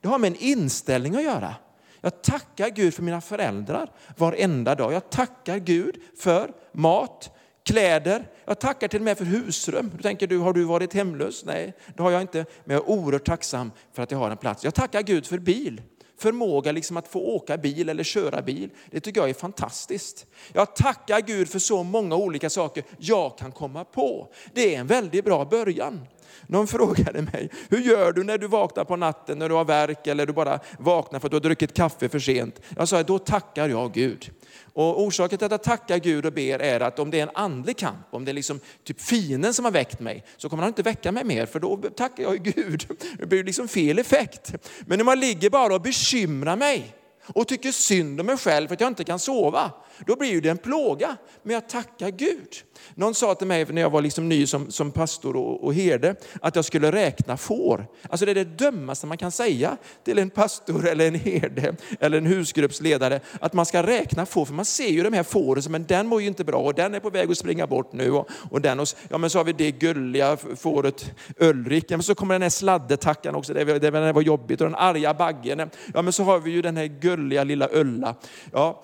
Det 0.00 0.08
har 0.08 0.18
med 0.18 0.28
en 0.28 0.36
inställning 0.38 1.16
att 1.16 1.22
göra. 1.22 1.54
Jag 2.00 2.22
tackar 2.22 2.68
Gud 2.68 2.94
för 2.94 3.02
mina 3.02 3.20
föräldrar 3.20 3.90
varenda 4.16 4.74
dag. 4.74 4.92
Jag 4.92 5.10
tackar 5.10 5.58
Gud 5.58 5.96
för 6.18 6.52
mat, 6.72 7.30
kläder. 7.64 8.30
Jag 8.44 8.58
tackar 8.58 8.88
till 8.88 9.00
och 9.00 9.04
med 9.04 9.18
för 9.18 9.24
husrum. 9.24 9.92
Du 9.96 10.02
tänker 10.02 10.26
du, 10.26 10.38
har 10.38 10.52
du 10.52 10.64
varit 10.64 10.94
hemlös? 10.94 11.44
Nej, 11.44 11.76
det 11.96 12.02
har 12.02 12.10
jag 12.10 12.20
inte. 12.20 12.44
Men 12.64 12.76
jag 12.76 12.84
är 12.84 12.90
oerhört 12.90 13.24
tacksam 13.24 13.72
för 13.92 14.02
att 14.02 14.10
jag 14.10 14.18
har 14.18 14.30
en 14.30 14.36
plats. 14.36 14.64
Jag 14.64 14.74
tackar 14.74 15.02
Gud 15.02 15.26
för 15.26 15.38
bil 15.38 15.82
förmåga 16.18 16.72
liksom 16.72 16.96
att 16.96 17.08
få 17.08 17.20
åka 17.20 17.56
bil 17.56 17.88
eller 17.88 18.04
köra 18.04 18.42
bil. 18.42 18.70
Det 18.90 19.00
tycker 19.00 19.20
jag 19.20 19.30
är 19.30 19.34
fantastiskt. 19.34 20.26
Jag 20.52 20.76
tackar 20.76 21.20
Gud 21.20 21.48
för 21.48 21.58
så 21.58 21.82
många 21.82 22.16
olika 22.16 22.50
saker 22.50 22.84
jag 22.98 23.38
kan 23.38 23.52
komma 23.52 23.84
på. 23.84 24.32
Det 24.52 24.74
är 24.74 24.80
en 24.80 24.86
väldigt 24.86 25.24
bra 25.24 25.44
början. 25.44 26.00
Någon 26.46 26.66
frågade 26.66 27.22
mig, 27.22 27.50
hur 27.68 27.78
gör 27.78 28.12
du 28.12 28.24
när 28.24 28.38
du 28.38 28.46
vaknar 28.46 28.84
på 28.84 28.96
natten 28.96 29.38
när 29.38 29.48
du 29.48 29.54
har 29.54 29.64
verk 29.64 30.06
eller 30.06 30.26
du 30.26 30.32
bara 30.32 30.60
vaknar 30.78 31.20
för 31.20 31.26
att 31.26 31.30
du 31.30 31.36
har 31.36 31.40
druckit 31.40 31.74
kaffe 31.74 32.08
för 32.08 32.18
sent? 32.18 32.60
Jag 32.76 32.88
sa, 32.88 33.02
då 33.02 33.18
tackar 33.18 33.68
jag 33.68 33.92
Gud. 33.92 34.30
Och 34.72 35.02
orsaken 35.02 35.38
till 35.38 35.44
att 35.44 35.50
jag 35.50 35.62
tackar 35.62 35.98
Gud 35.98 36.26
och 36.26 36.32
ber 36.32 36.58
är 36.58 36.80
att 36.80 36.98
om 36.98 37.10
det 37.10 37.18
är 37.18 37.22
en 37.22 37.34
andlig 37.34 37.76
kamp, 37.76 38.06
om 38.10 38.24
det 38.24 38.30
är 38.30 38.34
liksom 38.34 38.60
typ 38.84 39.00
fienden 39.00 39.54
som 39.54 39.64
har 39.64 39.72
väckt 39.72 40.00
mig, 40.00 40.24
så 40.36 40.48
kommer 40.48 40.62
han 40.62 40.70
inte 40.70 40.82
väcka 40.82 41.12
mig 41.12 41.24
mer, 41.24 41.46
för 41.46 41.60
då 41.60 41.76
tackar 41.76 42.22
jag 42.22 42.42
Gud. 42.42 42.86
Det 43.18 43.26
blir 43.26 43.44
liksom 43.44 43.68
fel 43.68 43.98
effekt. 43.98 44.54
Men 44.86 45.00
om 45.00 45.06
man 45.06 45.20
ligger 45.20 45.50
bara 45.50 45.74
och 45.74 45.80
bekymrar 45.82 46.56
mig, 46.56 46.96
och 47.26 47.48
tycker 47.48 47.72
synd 47.72 48.20
om 48.20 48.26
mig 48.26 48.36
själv 48.36 48.68
för 48.68 48.74
att 48.74 48.80
jag 48.80 48.88
inte 48.88 49.04
kan 49.04 49.18
sova, 49.18 49.70
då 50.06 50.16
blir 50.16 50.40
det 50.40 50.48
en 50.48 50.58
plåga. 50.58 51.16
Men 51.42 51.54
jag 51.54 51.68
tackar 51.68 52.10
Gud. 52.10 52.48
Någon 52.94 53.14
sa 53.14 53.34
till 53.34 53.46
mig 53.46 53.64
när 53.64 53.82
jag 53.82 53.90
var 53.90 54.02
liksom 54.02 54.28
ny 54.28 54.46
som, 54.46 54.70
som 54.70 54.90
pastor 54.90 55.36
och, 55.36 55.64
och 55.64 55.74
herde, 55.74 56.14
att 56.40 56.56
jag 56.56 56.64
skulle 56.64 56.92
räkna 56.92 57.36
får. 57.36 57.86
Alltså 58.08 58.26
det 58.26 58.32
är 58.32 58.34
det 58.34 58.44
dummaste 58.44 59.06
man 59.06 59.18
kan 59.18 59.30
säga 59.30 59.76
till 60.04 60.18
en 60.18 60.30
pastor 60.30 60.88
eller 60.88 61.08
en 61.08 61.14
herde 61.14 61.76
eller 62.00 62.18
en 62.18 62.26
husgruppsledare, 62.26 63.20
att 63.40 63.52
man 63.52 63.66
ska 63.66 63.82
räkna 63.82 64.26
får. 64.26 64.44
För 64.44 64.54
man 64.54 64.64
ser 64.64 64.88
ju 64.88 65.02
de 65.02 65.12
här 65.12 65.22
fåren, 65.22 65.62
men 65.68 65.84
den 65.86 66.06
mår 66.06 66.20
ju 66.20 66.26
inte 66.26 66.44
bra 66.44 66.58
och 66.58 66.74
den 66.74 66.94
är 66.94 67.00
på 67.00 67.10
väg 67.10 67.30
att 67.30 67.38
springa 67.38 67.66
bort 67.66 67.92
nu. 67.92 68.10
Och, 68.10 68.28
och 68.50 68.60
den 68.60 68.80
och, 68.80 68.88
ja 69.08 69.18
men 69.18 69.30
så 69.30 69.38
har 69.38 69.44
vi 69.44 69.52
det 69.52 69.70
gulliga 69.70 70.36
fåret 70.56 71.14
Ulrik, 71.36 71.84
ja, 71.88 71.96
men 71.96 72.02
så 72.02 72.14
kommer 72.14 72.34
den 72.34 72.42
här 72.42 72.50
sladdetackan 72.50 73.34
också, 73.34 73.54
det, 73.54 73.64
det, 73.64 73.90
det 73.90 74.12
var 74.12 74.22
jobbigt. 74.22 74.60
Och 74.60 74.66
den 74.66 74.74
arga 74.74 75.14
baggen, 75.14 75.70
ja 75.94 76.02
men 76.02 76.12
så 76.12 76.22
har 76.22 76.38
vi 76.38 76.50
ju 76.50 76.62
den 76.62 76.76
här 76.76 76.86
gulliga 76.86 77.44
lilla 77.44 77.68
Ulla. 77.72 78.14
Ja. 78.52 78.82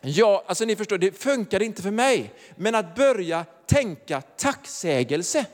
Ja, 0.00 0.44
alltså 0.46 0.64
ni 0.64 0.76
förstår, 0.76 0.98
det 0.98 1.18
funkar 1.18 1.62
inte 1.62 1.82
för 1.82 1.90
mig. 1.90 2.34
Men 2.56 2.74
att 2.74 2.94
börja 2.94 3.44
tänka 3.66 4.20
tacksägelse, 4.20 5.46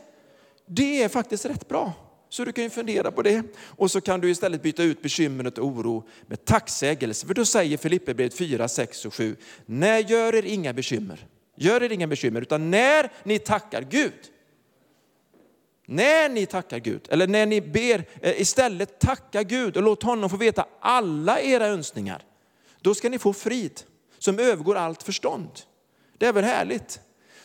det 0.67 1.03
är 1.03 1.09
faktiskt 1.09 1.45
rätt 1.45 1.69
bra. 1.69 1.93
Så 2.29 2.45
du 2.45 2.53
kan 2.53 2.65
ju 2.65 2.71
fundera 2.71 3.13
på 3.13 3.23
det. 3.23 3.43
Och 3.59 3.91
så 3.91 4.01
kan 4.01 4.21
du 4.21 4.31
istället 4.31 4.63
byta 4.63 4.83
ut 4.83 5.03
bekymret 5.03 5.59
och 5.59 5.67
oro 5.67 6.09
med 6.27 6.45
tacksägelse. 6.45 7.27
För 7.27 7.35
då 7.35 7.45
säger 7.45 7.77
Filipperbrevet 7.77 8.35
4, 8.35 8.69
6 8.69 9.05
och 9.05 9.15
7, 9.15 9.37
nej 9.67 10.07
gör 10.09 10.35
er 10.35 10.43
inga 10.43 10.73
bekymmer. 10.73 11.27
Gör 11.57 11.83
er 11.83 11.93
inga 11.93 12.07
bekymmer, 12.07 12.41
utan 12.41 12.71
när 12.71 13.13
ni 13.23 13.39
tackar 13.39 13.83
Gud, 13.83 14.13
när 15.87 16.29
ni 16.29 16.47
tackar 16.47 16.79
Gud, 16.79 17.01
eller 17.09 17.27
när 17.27 17.47
ni 17.47 17.61
ber, 17.61 18.05
eh, 18.21 18.41
istället 18.41 18.99
tacka 18.99 19.43
Gud 19.43 19.77
och 19.77 19.83
låt 19.83 20.03
honom 20.03 20.31
få 20.31 20.37
veta 20.37 20.67
alla 20.81 21.41
era 21.41 21.67
önskningar. 21.67 22.23
Då 22.81 22.95
ska 22.95 23.09
ni 23.09 23.19
få 23.19 23.33
frid 23.33 23.81
som 24.19 24.39
övergår 24.39 24.75
allt 24.75 25.03
förstånd. 25.03 25.51
Det 26.19 26.27
är 26.27 26.33
väl 26.33 26.45
härligt? 26.45 27.01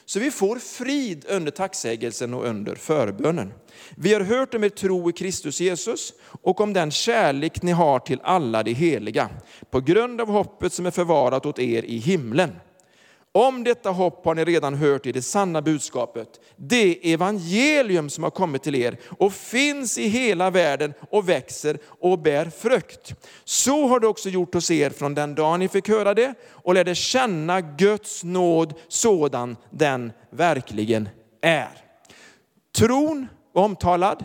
Så 0.06 0.20
vi 0.20 0.32
får 0.32 0.56
frid 0.56 1.26
under 1.30 1.52
tacksägelsen 1.52 2.34
och 2.34 2.46
under 2.46 2.76
förbönen. 2.76 3.54
Vi 3.96 4.14
har 4.14 4.22
hört 4.22 4.54
om 4.54 4.64
er 4.64 4.70
tro 4.70 5.10
i 5.10 5.14
Kristus 5.14 5.62
Jesus 5.62 6.14
och 6.42 6.62
om 6.62 6.74
den 6.74 6.92
kärlek 6.92 7.62
ni 7.62 7.72
har 7.72 8.00
till 8.00 8.20
alla 8.24 8.64
de 8.64 8.74
heliga, 8.74 9.30
på 9.70 9.82
grund 9.82 10.22
av 10.22 10.28
hoppet 10.28 10.74
som 10.74 10.86
är 10.86 10.92
förvarat 10.92 11.46
åt 11.46 11.60
er 11.60 11.84
i 11.84 11.98
himlen. 11.98 12.52
Om 13.34 13.64
detta 13.64 13.90
hopp 13.90 14.26
har 14.26 14.36
ni 14.36 14.46
redan 14.46 14.74
hört 14.74 15.06
i 15.06 15.12
det 15.12 15.22
sanna 15.22 15.62
budskapet, 15.62 16.28
det 16.56 17.14
evangelium 17.14 18.10
som 18.10 18.24
har 18.24 18.32
kommit 18.32 18.64
till 18.64 18.76
er 18.76 18.98
och 19.20 19.34
finns 19.34 19.98
i 19.98 20.08
hela 20.08 20.50
världen 20.50 20.94
och 21.10 21.30
växer 21.30 21.78
och 21.86 22.20
bär 22.20 22.46
frukt. 22.46 23.14
Så 23.44 23.88
har 23.88 24.00
det 24.00 24.08
också 24.08 24.30
gjort 24.30 24.54
hos 24.54 24.72
er 24.72 24.90
från 24.90 25.16
den 25.16 25.36
dag 25.36 25.60
ni 25.60 25.68
fick 25.68 25.90
höra 25.90 26.14
det 26.14 26.34
och 26.52 26.74
lärde 26.74 26.96
känna 26.96 27.62
Guds 27.62 28.24
nåd 28.24 28.74
sådan 28.88 29.58
den 29.70 30.12
verkligen 30.30 31.10
är. 31.42 31.78
Tron 32.76 33.28
var 33.54 33.64
omtalad, 33.64 34.24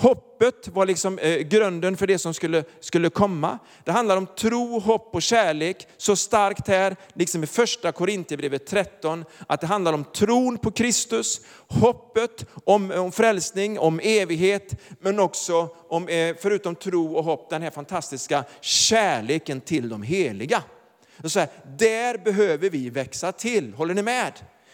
Hoppet 0.00 0.68
var 0.68 0.86
liksom 0.86 1.18
eh, 1.18 1.38
grunden 1.38 1.96
för 1.96 2.06
det 2.06 2.18
som 2.18 2.34
skulle, 2.34 2.64
skulle 2.80 3.10
komma. 3.10 3.58
Det 3.84 3.92
handlar 3.92 4.16
om 4.16 4.26
tro, 4.26 4.78
hopp 4.78 5.14
och 5.14 5.22
kärlek 5.22 5.86
så 5.96 6.16
starkt 6.16 6.68
här, 6.68 6.96
liksom 7.12 7.44
i 7.44 7.46
första 7.46 7.92
Korinthierbrevet 7.92 8.66
13, 8.66 9.24
att 9.46 9.60
det 9.60 9.66
handlar 9.66 9.92
om 9.92 10.04
tron 10.04 10.58
på 10.58 10.70
Kristus, 10.70 11.40
hoppet 11.68 12.46
om, 12.64 12.90
om 12.90 13.12
frälsning, 13.12 13.78
om 13.78 14.00
evighet, 14.02 14.74
men 15.00 15.18
också 15.18 15.68
om, 15.88 16.08
eh, 16.08 16.36
förutom 16.40 16.74
tro 16.74 17.16
och 17.16 17.24
hopp, 17.24 17.50
den 17.50 17.62
här 17.62 17.70
fantastiska 17.70 18.44
kärleken 18.60 19.60
till 19.60 19.88
de 19.88 20.02
heliga. 20.02 20.62
Så 21.24 21.38
här, 21.38 21.48
där 21.78 22.18
behöver 22.18 22.70
vi 22.70 22.90
växa 22.90 23.32
till, 23.32 23.74
håller 23.74 23.94
ni 23.94 24.02
med? 24.02 24.32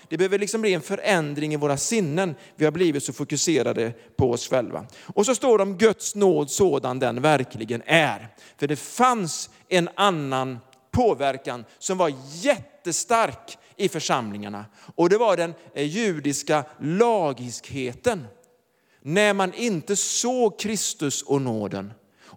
Det 0.09 0.17
behöver 0.17 0.39
liksom 0.39 0.61
bli 0.61 0.75
en 0.75 0.81
förändring 0.81 1.55
i 1.55 1.57
våra 1.57 1.77
sinnen. 1.77 2.35
Vi 2.57 2.65
har 2.65 2.73
blivit 2.73 3.05
så 3.05 3.13
fokuserade 3.13 3.93
på 4.17 4.31
oss 4.31 4.49
själva. 4.49 4.87
Och 5.15 5.27
så 5.27 5.35
står 5.35 5.59
det 5.59 5.63
om 5.63 5.79
Guds 5.79 6.15
nåd 6.15 6.51
sådan 6.51 6.99
den 6.99 7.23
verkligen 7.23 7.83
är. 7.87 8.29
För 8.57 8.67
det 8.67 8.77
fanns 8.77 9.51
en 9.69 9.89
annan 9.95 10.59
påverkan 10.91 11.65
som 11.79 11.99
var 11.99 12.13
jättestark 12.33 13.59
i 13.77 13.89
församlingarna. 13.89 14.65
Och 14.95 15.09
det 15.09 15.19
var 15.19 15.37
den 15.37 15.55
eh, 15.75 15.87
judiska 15.87 16.65
lagiskheten. 16.81 18.27
När 19.03 19.35
man 19.35 19.55
inte 19.55 19.97
såg 19.97 20.59
Kristus 20.59 21.23
och 21.23 21.43
nåden 21.43 21.93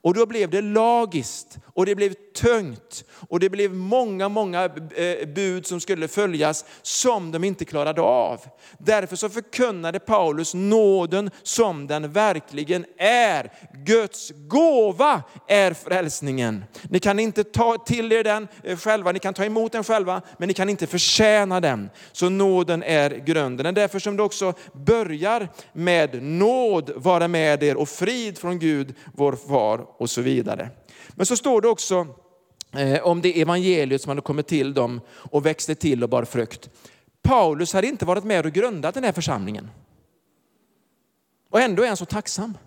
och 0.07 0.13
då 0.13 0.25
blev 0.25 0.49
det 0.49 0.61
lagiskt 0.61 1.57
och 1.73 1.85
det 1.85 1.95
blev 1.95 2.13
tungt 2.35 3.03
och 3.29 3.39
det 3.39 3.49
blev 3.49 3.73
många, 3.73 4.29
många 4.29 4.63
eh, 4.95 5.27
bud 5.27 5.67
som 5.67 5.79
skulle 5.79 6.07
följas 6.07 6.65
som 6.81 7.31
de 7.31 7.43
inte 7.43 7.65
klarade 7.65 8.01
av. 8.01 8.39
Därför 8.77 9.15
så 9.15 9.29
förkunnade 9.29 9.99
Paulus 9.99 10.53
nåden 10.53 11.31
som 11.43 11.87
den 11.87 12.11
verkligen 12.11 12.85
är. 12.97 13.51
Guds 13.85 14.31
gåva 14.35 15.23
är 15.47 15.73
frälsningen. 15.73 16.63
Ni 16.89 16.99
kan 16.99 17.19
inte 17.19 17.43
ta 17.43 17.77
till 17.77 18.11
er 18.11 18.23
den 18.23 18.47
eh, 18.63 18.77
själva, 18.77 19.11
ni 19.11 19.19
kan 19.19 19.33
ta 19.33 19.45
emot 19.45 19.71
den 19.71 19.83
själva, 19.83 20.21
men 20.37 20.47
ni 20.47 20.53
kan 20.53 20.69
inte 20.69 20.87
förtjäna 20.87 21.59
den. 21.59 21.89
Så 22.11 22.29
nåden 22.29 22.83
är 22.83 23.09
grunden. 23.09 23.63
Det 23.63 23.69
är 23.69 23.83
därför 23.83 23.99
som 23.99 24.17
det 24.17 24.23
också 24.23 24.53
börjar 24.73 25.49
med 25.73 26.23
nåd 26.23 26.91
vara 26.95 27.27
med 27.27 27.63
er 27.63 27.77
och 27.77 27.89
frid 27.89 28.37
från 28.37 28.59
Gud, 28.59 28.95
vår 29.13 29.33
far 29.47 29.96
och 29.97 30.09
så 30.09 30.21
vidare. 30.21 30.69
Men 31.09 31.25
så 31.25 31.35
står 31.35 31.61
det 31.61 31.67
också 31.67 32.07
eh, 32.73 33.03
om 33.03 33.21
det 33.21 33.41
evangeliet 33.41 34.01
som 34.01 34.09
hade 34.09 34.21
kommit 34.21 34.47
till 34.47 34.73
dem 34.73 35.01
och 35.09 35.45
växte 35.45 35.75
till 35.75 36.03
och 36.03 36.09
bar 36.09 36.25
frukt. 36.25 36.69
Paulus 37.21 37.73
hade 37.73 37.87
inte 37.87 38.05
varit 38.05 38.23
med 38.23 38.45
och 38.45 38.51
grundat 38.51 38.93
den 38.93 39.03
här 39.03 39.11
församlingen. 39.11 39.69
Och 41.49 41.61
ändå 41.61 41.83
är 41.83 41.87
han 41.87 41.97
så 41.97 42.05
tacksam. 42.05 42.57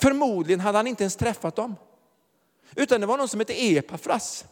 Förmodligen 0.00 0.60
hade 0.60 0.78
han 0.78 0.86
inte 0.86 1.02
ens 1.02 1.16
träffat 1.16 1.56
dem. 1.56 1.76
Utan 2.76 3.00
det 3.00 3.06
var 3.06 3.18
någon 3.18 3.28
som 3.28 3.40
hette 3.40 3.64
Epafras. 3.64 4.44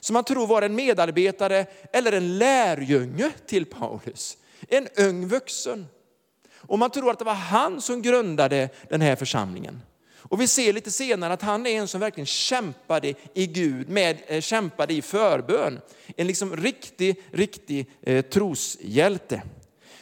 Som 0.00 0.14
man 0.14 0.24
tror 0.24 0.46
var 0.46 0.62
en 0.62 0.74
medarbetare 0.74 1.66
eller 1.92 2.12
en 2.12 2.38
lärjunge 2.38 3.30
till 3.46 3.66
Paulus. 3.66 4.36
En 4.68 4.88
ung 4.96 5.26
vuxen. 5.26 5.86
Och 6.54 6.78
man 6.78 6.90
tror 6.90 7.10
att 7.10 7.18
det 7.18 7.24
var 7.24 7.34
han 7.34 7.80
som 7.80 8.02
grundade 8.02 8.68
den 8.88 9.00
här 9.00 9.16
församlingen. 9.16 9.82
Och 10.22 10.40
vi 10.40 10.46
ser 10.46 10.72
lite 10.72 10.90
senare 10.90 11.32
att 11.32 11.42
han 11.42 11.66
är 11.66 11.70
en 11.70 11.88
som 11.88 12.00
verkligen 12.00 12.26
kämpade 12.26 13.14
i 13.34 13.46
Gud, 13.46 13.88
med, 13.88 14.16
eh, 14.26 14.40
kämpade 14.40 14.94
i 14.94 15.02
förbön. 15.02 15.80
En 16.16 16.26
liksom 16.26 16.56
riktig, 16.56 17.22
riktig 17.32 17.90
eh, 18.02 18.24
troshjälte. 18.24 19.42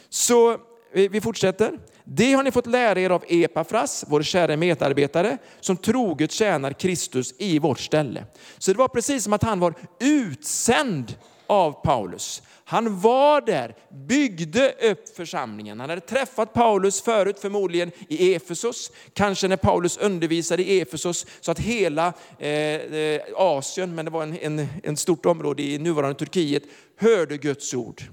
Så 0.09 0.57
vi 0.93 1.21
fortsätter. 1.21 1.79
Det 2.03 2.33
har 2.33 2.43
ni 2.43 2.51
fått 2.51 2.65
lära 2.65 2.99
er 2.99 3.09
av 3.09 3.23
Epafras, 3.27 4.05
vår 4.07 4.21
kära 4.21 4.57
medarbetare, 4.57 5.37
som 5.59 5.77
troget 5.77 6.31
tjänar 6.31 6.73
Kristus 6.73 7.33
i 7.37 7.59
vårt 7.59 7.79
ställe. 7.79 8.25
Så 8.57 8.71
det 8.71 8.77
var 8.77 8.87
precis 8.87 9.23
som 9.23 9.33
att 9.33 9.43
han 9.43 9.59
var 9.59 9.73
utsänd 9.99 11.15
av 11.49 11.71
Paulus. 11.71 12.41
Han 12.65 12.99
var 12.99 13.41
där, 13.41 13.75
byggde 13.89 14.71
upp 14.71 15.15
församlingen. 15.15 15.79
Han 15.79 15.89
hade 15.89 16.01
träffat 16.01 16.53
Paulus 16.53 17.01
förut 17.01 17.39
förmodligen 17.39 17.91
i 18.07 18.35
Efesos, 18.35 18.91
kanske 19.13 19.47
när 19.47 19.57
Paulus 19.57 19.97
undervisade 19.97 20.63
i 20.63 20.81
Efesos 20.81 21.25
så 21.41 21.51
att 21.51 21.59
hela 21.59 22.13
eh, 22.39 22.49
eh, 22.49 23.21
Asien, 23.35 23.95
men 23.95 24.05
det 24.05 24.11
var 24.11 24.23
en, 24.23 24.37
en, 24.39 24.67
en 24.83 24.97
stort 24.97 25.25
område 25.25 25.63
i 25.63 25.77
nuvarande 25.77 26.19
Turkiet, 26.19 26.63
hörde 26.97 27.37
Guds 27.37 27.73
ord. 27.73 28.03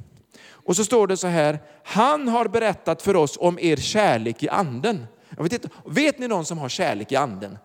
Och 0.49 0.77
så 0.77 0.85
står 0.85 1.07
det 1.07 1.17
så 1.17 1.27
här, 1.27 1.59
han 1.85 2.29
har 2.29 2.49
berättat 2.49 3.03
för 3.03 3.17
oss 3.17 3.37
om 3.41 3.59
er 3.59 3.77
kärlek 3.77 4.43
i 4.43 4.49
anden. 4.49 5.07
Jag 5.37 5.43
vet, 5.43 5.53
inte, 5.53 5.69
vet 5.87 6.19
ni 6.19 6.29
någon 6.29 6.45
som 6.45 6.59
har 6.59 6.69
kärlek 6.69 7.13
i 7.13 7.17
anden? 7.17 7.59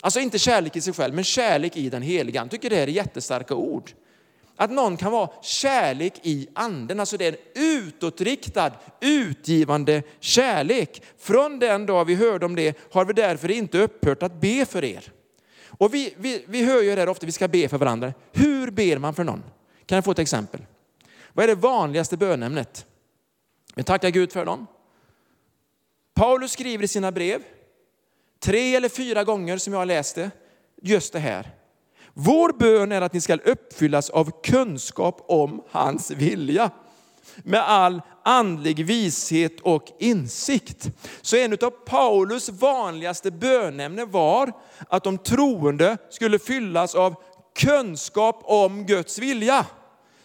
Alltså 0.00 0.20
inte 0.20 0.38
kärlek 0.38 0.76
i 0.76 0.80
sig 0.80 0.92
själv, 0.92 1.14
men 1.14 1.24
kärlek 1.24 1.76
i 1.76 1.90
den 1.90 2.02
heliga. 2.02 2.40
Jag 2.40 2.50
tycker 2.50 2.70
det 2.70 2.78
är 2.78 2.86
jättestarka 2.86 3.54
ord. 3.54 3.92
Att 4.60 4.70
någon 4.70 4.96
kan 4.96 5.12
vara 5.12 5.30
kärlek 5.42 6.14
i 6.22 6.48
anden, 6.54 7.00
alltså 7.00 7.16
det 7.16 7.26
är 7.26 7.32
en 7.32 7.38
utåtriktad, 7.54 8.72
utgivande 9.00 10.02
kärlek. 10.20 11.02
Från 11.18 11.58
den 11.58 11.86
dag 11.86 12.04
vi 12.04 12.14
hörde 12.14 12.46
om 12.46 12.56
det 12.56 12.78
har 12.92 13.04
vi 13.04 13.12
därför 13.12 13.50
inte 13.50 13.78
upphört 13.78 14.22
att 14.22 14.40
be 14.40 14.66
för 14.66 14.84
er. 14.84 15.12
Och 15.66 15.94
vi, 15.94 16.14
vi, 16.16 16.44
vi 16.46 16.64
hör 16.64 16.82
ju 16.82 16.96
här 16.96 17.08
ofta 17.08 17.26
vi 17.26 17.32
ska 17.32 17.48
be 17.48 17.68
för 17.68 17.78
varandra. 17.78 18.12
Hur 18.32 18.70
ber 18.70 18.98
man 18.98 19.14
för 19.14 19.24
någon? 19.24 19.42
Kan 19.86 19.96
jag 19.96 20.04
få 20.04 20.10
ett 20.10 20.18
exempel? 20.18 20.60
Vad 21.32 21.44
är 21.44 21.48
det 21.48 21.54
vanligaste 21.54 22.16
bönämnet? 22.16 22.86
Vi 23.74 23.82
tackar 23.82 24.10
Gud 24.10 24.32
för 24.32 24.44
dem. 24.44 24.66
Paulus 26.14 26.52
skriver 26.52 26.84
i 26.84 26.88
sina 26.88 27.12
brev, 27.12 27.42
tre 28.40 28.76
eller 28.76 28.88
fyra 28.88 29.24
gånger 29.24 29.58
som 29.58 29.72
jag 29.72 29.80
har 29.80 29.86
läst 29.86 30.14
det, 30.14 30.30
just 30.82 31.12
det 31.12 31.18
här. 31.18 31.57
Vår 32.20 32.52
bön 32.58 32.92
är 32.92 33.00
att 33.00 33.12
ni 33.12 33.20
ska 33.20 33.34
uppfyllas 33.34 34.10
av 34.10 34.30
kunskap 34.42 35.24
om 35.28 35.62
hans 35.70 36.10
vilja 36.10 36.70
med 37.36 37.60
all 37.60 38.02
andlig 38.24 38.86
vishet 38.86 39.60
och 39.60 39.84
insikt. 39.98 40.88
Så 41.22 41.36
en 41.36 41.52
av 41.52 41.70
Paulus 41.70 42.48
vanligaste 42.48 43.30
bönämnen 43.30 44.10
var 44.10 44.52
att 44.88 45.04
de 45.04 45.18
troende 45.18 45.98
skulle 46.10 46.38
fyllas 46.38 46.94
av 46.94 47.14
kunskap 47.58 48.40
om 48.44 48.86
Guds 48.86 49.18
vilja. 49.18 49.66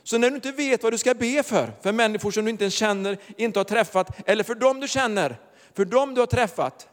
Så 0.03 0.17
när 0.17 0.29
du 0.29 0.35
inte 0.35 0.51
vet 0.51 0.83
vad 0.83 0.93
du 0.93 0.97
ska 0.97 1.13
be 1.13 1.43
för, 1.43 1.73
för 1.81 1.91
människor 1.91 2.31
som 2.31 2.45
du 2.45 2.51
inte 2.51 2.69
känner, 2.69 3.17
inte 3.37 3.59
har 3.59 3.63
träffat, 3.63 4.29
eller 4.29 4.43
för 4.43 4.55
dem 4.55 4.79
du 4.79 4.87
känner, 4.87 5.39
för 5.75 5.85
dem 5.85 6.13
du 6.13 6.21
har 6.21 6.25
träffat, 6.27 6.87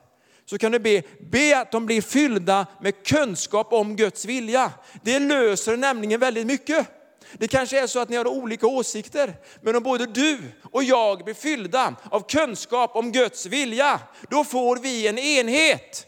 så 0.50 0.58
kan 0.58 0.72
du 0.72 0.78
be, 0.78 1.02
be 1.20 1.58
att 1.58 1.72
de 1.72 1.86
blir 1.86 2.02
fyllda 2.02 2.66
med 2.80 3.06
kunskap 3.06 3.72
om 3.72 3.96
Guds 3.96 4.24
vilja. 4.24 4.72
Det 5.02 5.18
löser 5.18 5.76
nämligen 5.76 6.20
väldigt 6.20 6.46
mycket. 6.46 6.86
Det 7.32 7.48
kanske 7.48 7.80
är 7.80 7.86
så 7.86 7.98
att 7.98 8.08
ni 8.08 8.16
har 8.16 8.26
olika 8.26 8.66
åsikter, 8.66 9.34
men 9.62 9.76
om 9.76 9.82
både 9.82 10.06
du 10.06 10.38
och 10.72 10.84
jag 10.84 11.24
blir 11.24 11.34
fyllda 11.34 11.94
av 12.10 12.28
kunskap 12.28 12.96
om 12.96 13.12
Guds 13.12 13.46
vilja, 13.46 14.00
då 14.30 14.44
får 14.44 14.76
vi 14.76 15.06
en 15.06 15.18
enhet. 15.18 16.06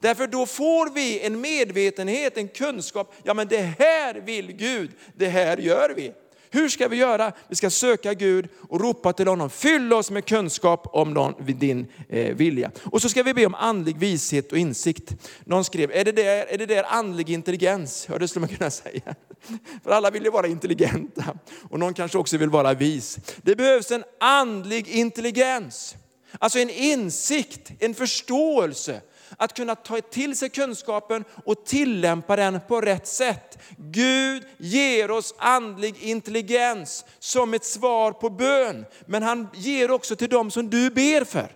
Därför 0.00 0.26
då 0.26 0.46
får 0.46 0.90
vi 0.94 1.20
en 1.20 1.40
medvetenhet, 1.40 2.36
en 2.36 2.48
kunskap, 2.48 3.14
ja 3.22 3.34
men 3.34 3.48
det 3.48 3.74
här 3.78 4.14
vill 4.14 4.52
Gud, 4.52 4.90
det 5.16 5.28
här 5.28 5.56
gör 5.56 5.90
vi. 5.96 6.12
Hur 6.54 6.68
ska 6.68 6.88
vi 6.88 6.96
göra? 6.96 7.32
Vi 7.48 7.56
ska 7.56 7.70
söka 7.70 8.14
Gud 8.14 8.48
och 8.68 8.80
ropa 8.80 9.12
till 9.12 9.28
honom. 9.28 9.50
Fyll 9.50 9.92
oss 9.92 10.10
med 10.10 10.24
kunskap 10.24 10.86
om 10.92 11.34
din 11.46 11.86
eh, 12.08 12.34
vilja. 12.34 12.70
Och 12.84 13.02
så 13.02 13.08
ska 13.08 13.22
vi 13.22 13.34
be 13.34 13.46
om 13.46 13.54
andlig 13.54 13.96
vishet 13.98 14.52
och 14.52 14.58
insikt. 14.58 15.12
Någon 15.44 15.64
skrev, 15.64 15.90
är 15.92 16.04
det 16.04 16.12
där, 16.12 16.46
är 16.46 16.58
det 16.58 16.66
där 16.66 16.84
andlig 16.88 17.30
intelligens? 17.30 18.06
Ja, 18.10 18.18
det 18.18 18.28
skulle 18.28 18.40
man 18.40 18.56
kunna 18.56 18.70
säga. 18.84 19.14
För 19.84 19.90
alla 19.90 20.10
vill 20.10 20.24
ju 20.24 20.30
vara 20.30 20.46
intelligenta. 20.46 21.24
Och 21.70 21.78
någon 21.78 21.94
kanske 21.94 22.18
också 22.18 22.36
vill 22.36 22.50
vara 22.50 22.74
vis. 22.74 23.18
Det 23.42 23.56
behövs 23.56 23.90
en 23.90 24.04
andlig 24.20 24.88
intelligens. 24.88 25.94
Alltså 26.38 26.58
en 26.58 26.70
insikt, 26.70 27.70
en 27.78 27.94
förståelse 27.94 29.00
att 29.36 29.56
kunna 29.56 29.74
ta 29.74 30.00
till 30.00 30.36
sig 30.36 30.48
kunskapen 30.48 31.24
och 31.44 31.64
tillämpa 31.64 32.36
den 32.36 32.60
på 32.68 32.80
rätt 32.80 33.06
sätt. 33.06 33.58
Gud 33.76 34.42
ger 34.56 35.10
oss 35.10 35.34
andlig 35.38 36.02
intelligens 36.02 37.04
som 37.18 37.54
ett 37.54 37.64
svar 37.64 38.12
på 38.12 38.30
bön, 38.30 38.84
men 39.06 39.22
han 39.22 39.48
ger 39.54 39.90
också 39.90 40.16
till 40.16 40.28
dem 40.28 40.50
som 40.50 40.70
du 40.70 40.90
ber 40.90 41.24
för. 41.24 41.52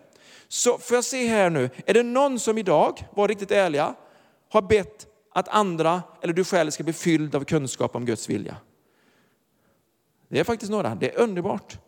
Så 0.48 0.78
får 0.78 0.94
jag 0.94 1.04
se 1.04 1.26
här 1.26 1.50
nu, 1.50 1.70
är 1.86 1.94
det 1.94 2.02
någon 2.02 2.38
som 2.38 2.58
idag, 2.58 3.04
var 3.14 3.28
riktigt 3.28 3.50
ärliga, 3.50 3.94
har 4.48 4.62
bett 4.62 5.06
att 5.32 5.48
andra 5.48 6.02
eller 6.22 6.32
du 6.32 6.44
själv 6.44 6.70
ska 6.70 6.84
bli 6.84 6.92
fylld 6.92 7.34
av 7.34 7.44
kunskap 7.44 7.96
om 7.96 8.04
Guds 8.06 8.28
vilja? 8.28 8.56
Det 10.28 10.40
är 10.40 10.44
faktiskt 10.44 10.70
några, 10.70 10.94
det 10.94 11.14
är 11.14 11.18
underbart. 11.20 11.78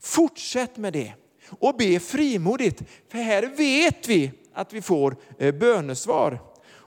Fortsätt 0.00 0.76
med 0.76 0.92
det 0.92 1.14
och 1.58 1.76
be 1.76 2.00
frimodigt, 2.00 2.82
för 3.08 3.18
här 3.18 3.46
vet 3.56 4.08
vi 4.08 4.32
att 4.60 4.72
vi 4.72 4.82
får 4.82 5.16
eh, 5.38 5.54
bönesvar. 5.54 6.38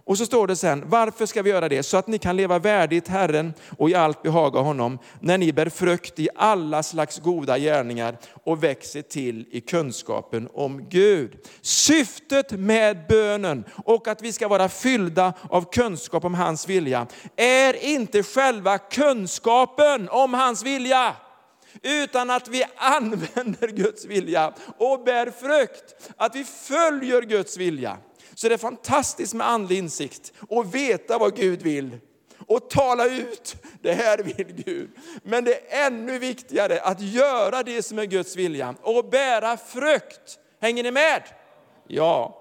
Och 0.05 0.17
så 0.17 0.25
står 0.25 0.47
det 0.47 0.55
sen, 0.55 0.83
varför 0.85 1.25
ska 1.25 1.41
vi 1.41 1.49
göra 1.49 1.69
det? 1.69 1.83
Så 1.83 1.97
att 1.97 2.07
ni 2.07 2.17
kan 2.17 2.35
leva 2.35 2.59
värdigt 2.59 3.07
Herren 3.07 3.53
och 3.77 3.89
i 3.89 3.95
allt 3.95 4.21
behaga 4.21 4.59
honom, 4.59 4.99
när 5.19 5.37
ni 5.37 5.53
bär 5.53 5.69
frukt 5.69 6.19
i 6.19 6.29
alla 6.35 6.83
slags 6.83 7.19
goda 7.19 7.57
gärningar 7.59 8.17
och 8.43 8.63
växer 8.63 9.01
till 9.01 9.47
i 9.51 9.61
kunskapen 9.61 10.49
om 10.53 10.89
Gud. 10.89 11.37
Syftet 11.61 12.51
med 12.51 13.07
bönen 13.09 13.63
och 13.85 14.07
att 14.07 14.21
vi 14.21 14.33
ska 14.33 14.47
vara 14.47 14.69
fyllda 14.69 15.33
av 15.49 15.71
kunskap 15.71 16.25
om 16.25 16.33
hans 16.33 16.69
vilja 16.69 17.07
är 17.35 17.85
inte 17.85 18.23
själva 18.23 18.77
kunskapen 18.77 20.09
om 20.09 20.33
hans 20.33 20.63
vilja 20.63 21.15
utan 21.81 22.29
att 22.29 22.47
vi 22.47 22.63
använder 22.75 23.67
Guds 23.67 24.05
vilja 24.05 24.53
och 24.77 25.03
bär 25.03 25.31
frukt. 25.31 26.11
Att 26.17 26.35
vi 26.35 26.43
följer 26.43 27.21
Guds 27.21 27.57
vilja. 27.57 27.97
Så 28.35 28.47
det 28.47 28.53
är 28.53 28.57
fantastiskt 28.57 29.33
med 29.33 29.47
andlig 29.47 29.77
insikt 29.77 30.33
och 30.49 30.75
veta 30.75 31.17
vad 31.17 31.35
Gud 31.35 31.61
vill 31.61 31.97
och 32.47 32.69
tala 32.69 33.05
ut, 33.05 33.55
det 33.81 33.93
här 33.93 34.17
vill 34.17 34.63
Gud. 34.65 34.89
Men 35.23 35.43
det 35.43 35.73
är 35.73 35.87
ännu 35.87 36.19
viktigare 36.19 36.81
att 36.81 37.01
göra 37.01 37.63
det 37.63 37.83
som 37.83 37.99
är 37.99 38.05
Guds 38.05 38.35
vilja 38.35 38.75
och 38.81 39.09
bära 39.09 39.57
frukt. 39.57 40.39
Hänger 40.61 40.83
ni 40.83 40.91
med? 40.91 41.23
Ja. 41.87 42.39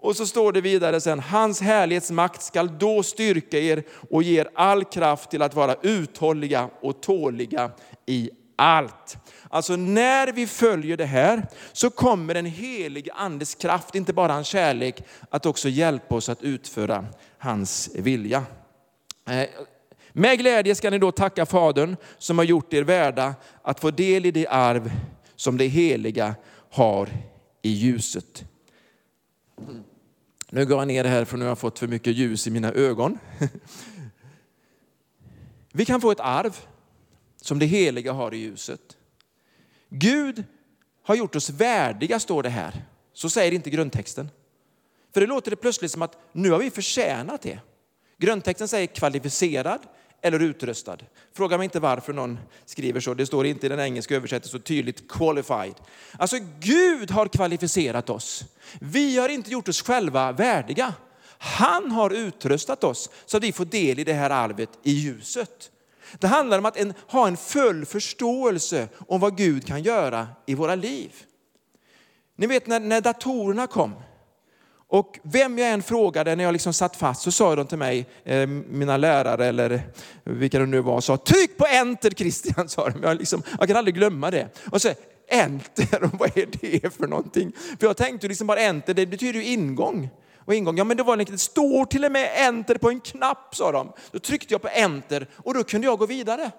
Och 0.00 0.16
så 0.16 0.26
står 0.26 0.52
det 0.52 0.60
vidare 0.60 1.00
sen, 1.00 1.20
hans 1.20 1.60
härlighetsmakt 1.60 2.42
skall 2.42 2.78
då 2.78 3.02
styrka 3.02 3.58
er 3.58 3.82
och 4.10 4.22
ge 4.22 4.40
er 4.40 4.50
all 4.54 4.84
kraft 4.84 5.30
till 5.30 5.42
att 5.42 5.54
vara 5.54 5.76
uthålliga 5.82 6.70
och 6.80 7.02
tåliga 7.02 7.70
i 8.06 8.30
allt. 8.56 9.16
Alltså 9.48 9.76
när 9.76 10.32
vi 10.32 10.46
följer 10.46 10.96
det 10.96 11.06
här 11.06 11.46
så 11.72 11.90
kommer 11.90 12.34
den 12.34 12.46
helige 12.46 13.12
andes 13.12 13.54
kraft, 13.54 13.94
inte 13.94 14.12
bara 14.12 14.32
hans 14.32 14.46
kärlek, 14.46 15.04
att 15.30 15.46
också 15.46 15.68
hjälpa 15.68 16.14
oss 16.14 16.28
att 16.28 16.42
utföra 16.42 17.06
hans 17.38 17.90
vilja. 17.94 18.44
Eh, 19.28 19.48
med 20.12 20.38
glädje 20.38 20.74
ska 20.74 20.90
ni 20.90 20.98
då 20.98 21.12
tacka 21.12 21.46
Fadern 21.46 21.96
som 22.18 22.38
har 22.38 22.44
gjort 22.44 22.72
er 22.72 22.82
värda 22.82 23.34
att 23.62 23.80
få 23.80 23.90
del 23.90 24.26
i 24.26 24.30
det 24.30 24.46
arv 24.46 24.90
som 25.36 25.58
det 25.58 25.66
heliga 25.66 26.34
har 26.70 27.08
i 27.62 27.70
ljuset. 27.70 28.44
Nu 30.50 30.66
går 30.66 30.78
jag 30.78 30.88
ner 30.88 31.04
här 31.04 31.24
för 31.24 31.36
nu 31.36 31.44
har 31.44 31.50
jag 31.50 31.58
fått 31.58 31.78
för 31.78 31.86
mycket 31.86 32.14
ljus 32.14 32.46
i 32.46 32.50
mina 32.50 32.72
ögon. 32.72 33.18
Vi 35.72 35.84
kan 35.84 36.00
få 36.00 36.10
ett 36.10 36.20
arv 36.20 36.56
som 37.44 37.58
det 37.58 37.66
heliga 37.66 38.12
har 38.12 38.34
i 38.34 38.36
ljuset. 38.36 38.96
Gud 39.88 40.44
har 41.02 41.14
gjort 41.14 41.36
oss 41.36 41.50
värdiga, 41.50 42.20
står 42.20 42.42
det 42.42 42.48
här. 42.48 42.84
Så 43.12 43.30
säger 43.30 43.52
inte 43.52 43.70
grundtexten. 43.70 44.30
För 45.14 45.20
det 45.20 45.26
låter 45.26 45.50
det 45.50 45.56
plötsligt 45.56 45.90
som 45.90 46.02
att 46.02 46.18
nu 46.32 46.50
har 46.50 46.58
vi 46.58 46.70
förtjänat 46.70 47.42
det. 47.42 47.58
Grundtexten 48.18 48.68
säger 48.68 48.86
kvalificerad 48.86 49.80
eller 50.22 50.40
utrustad. 50.40 50.98
Fråga 51.32 51.58
mig 51.58 51.64
inte 51.64 51.80
varför 51.80 52.12
någon 52.12 52.38
skriver 52.64 53.00
så. 53.00 53.14
Det 53.14 53.26
står 53.26 53.46
inte 53.46 53.66
i 53.66 53.68
den 53.68 53.80
engelska 53.80 54.16
översättningen 54.16 54.50
så 54.50 54.58
tydligt 54.58 55.08
qualified. 55.08 55.74
Alltså 56.18 56.36
Gud 56.60 57.10
har 57.10 57.28
kvalificerat 57.28 58.10
oss. 58.10 58.44
Vi 58.80 59.18
har 59.18 59.28
inte 59.28 59.50
gjort 59.50 59.68
oss 59.68 59.82
själva 59.82 60.32
värdiga. 60.32 60.94
Han 61.38 61.90
har 61.90 62.10
utrustat 62.10 62.84
oss 62.84 63.10
så 63.26 63.36
att 63.36 63.42
vi 63.42 63.52
får 63.52 63.64
del 63.64 63.98
i 63.98 64.04
det 64.04 64.12
här 64.12 64.30
arvet 64.30 64.70
i 64.82 64.92
ljuset. 64.92 65.70
Det 66.18 66.26
handlar 66.26 66.58
om 66.58 66.66
att 66.66 66.76
en, 66.76 66.94
ha 67.08 67.26
en 67.26 67.36
full 67.36 67.86
förståelse 67.86 68.88
om 69.08 69.20
vad 69.20 69.36
Gud 69.36 69.66
kan 69.66 69.82
göra 69.82 70.28
i 70.46 70.54
våra 70.54 70.74
liv. 70.74 71.12
Ni 72.36 72.46
vet 72.46 72.66
när, 72.66 72.80
när 72.80 73.00
datorerna 73.00 73.66
kom, 73.66 73.94
och 74.94 75.18
vem 75.22 75.58
jag 75.58 75.70
än 75.70 75.82
frågade 75.82 76.36
när 76.36 76.44
jag 76.44 76.52
liksom 76.52 76.72
satt 76.72 76.96
fast 76.96 77.22
så 77.22 77.32
sa 77.32 77.56
de 77.56 77.66
till 77.66 77.78
mig, 77.78 78.06
eh, 78.24 78.46
mina 78.46 78.96
lärare 78.96 79.46
eller 79.46 79.82
vilka 80.24 80.58
det 80.58 80.66
nu 80.66 80.80
var, 80.80 81.00
sa 81.00 81.16
tryck 81.16 81.56
på 81.56 81.66
enter 81.66 82.10
Christian, 82.10 82.68
sa 82.68 82.88
de. 82.88 83.02
Jag, 83.02 83.18
liksom, 83.18 83.42
jag 83.58 83.68
kan 83.68 83.76
aldrig 83.76 83.94
glömma 83.94 84.30
det. 84.30 84.48
Och 84.70 84.82
så 84.82 84.88
enter, 85.28 86.10
vad 86.18 86.38
är 86.38 86.46
det 86.60 86.94
för 86.94 87.06
någonting? 87.06 87.52
För 87.80 87.86
jag 87.86 87.96
tänkte 87.96 88.28
liksom 88.28 88.46
bara 88.46 88.60
enter, 88.60 88.94
det 88.94 89.06
betyder 89.06 89.40
ju 89.40 89.46
ingång. 89.46 90.10
Och 90.44 90.54
ingång, 90.54 90.76
ja 90.76 90.84
men 90.84 90.96
det 90.96 91.02
var 91.02 91.16
det 91.16 91.38
står 91.38 91.84
till 91.84 92.04
och 92.04 92.12
med 92.12 92.30
enter 92.34 92.78
på 92.78 92.90
en 92.90 93.00
knapp 93.00 93.54
sa 93.54 93.72
de. 93.72 93.92
Då 94.10 94.18
tryckte 94.18 94.54
jag 94.54 94.62
på 94.62 94.68
enter 94.68 95.26
och 95.36 95.54
då 95.54 95.64
kunde 95.64 95.86
jag 95.86 95.98
gå 95.98 96.06
vidare. 96.06 96.50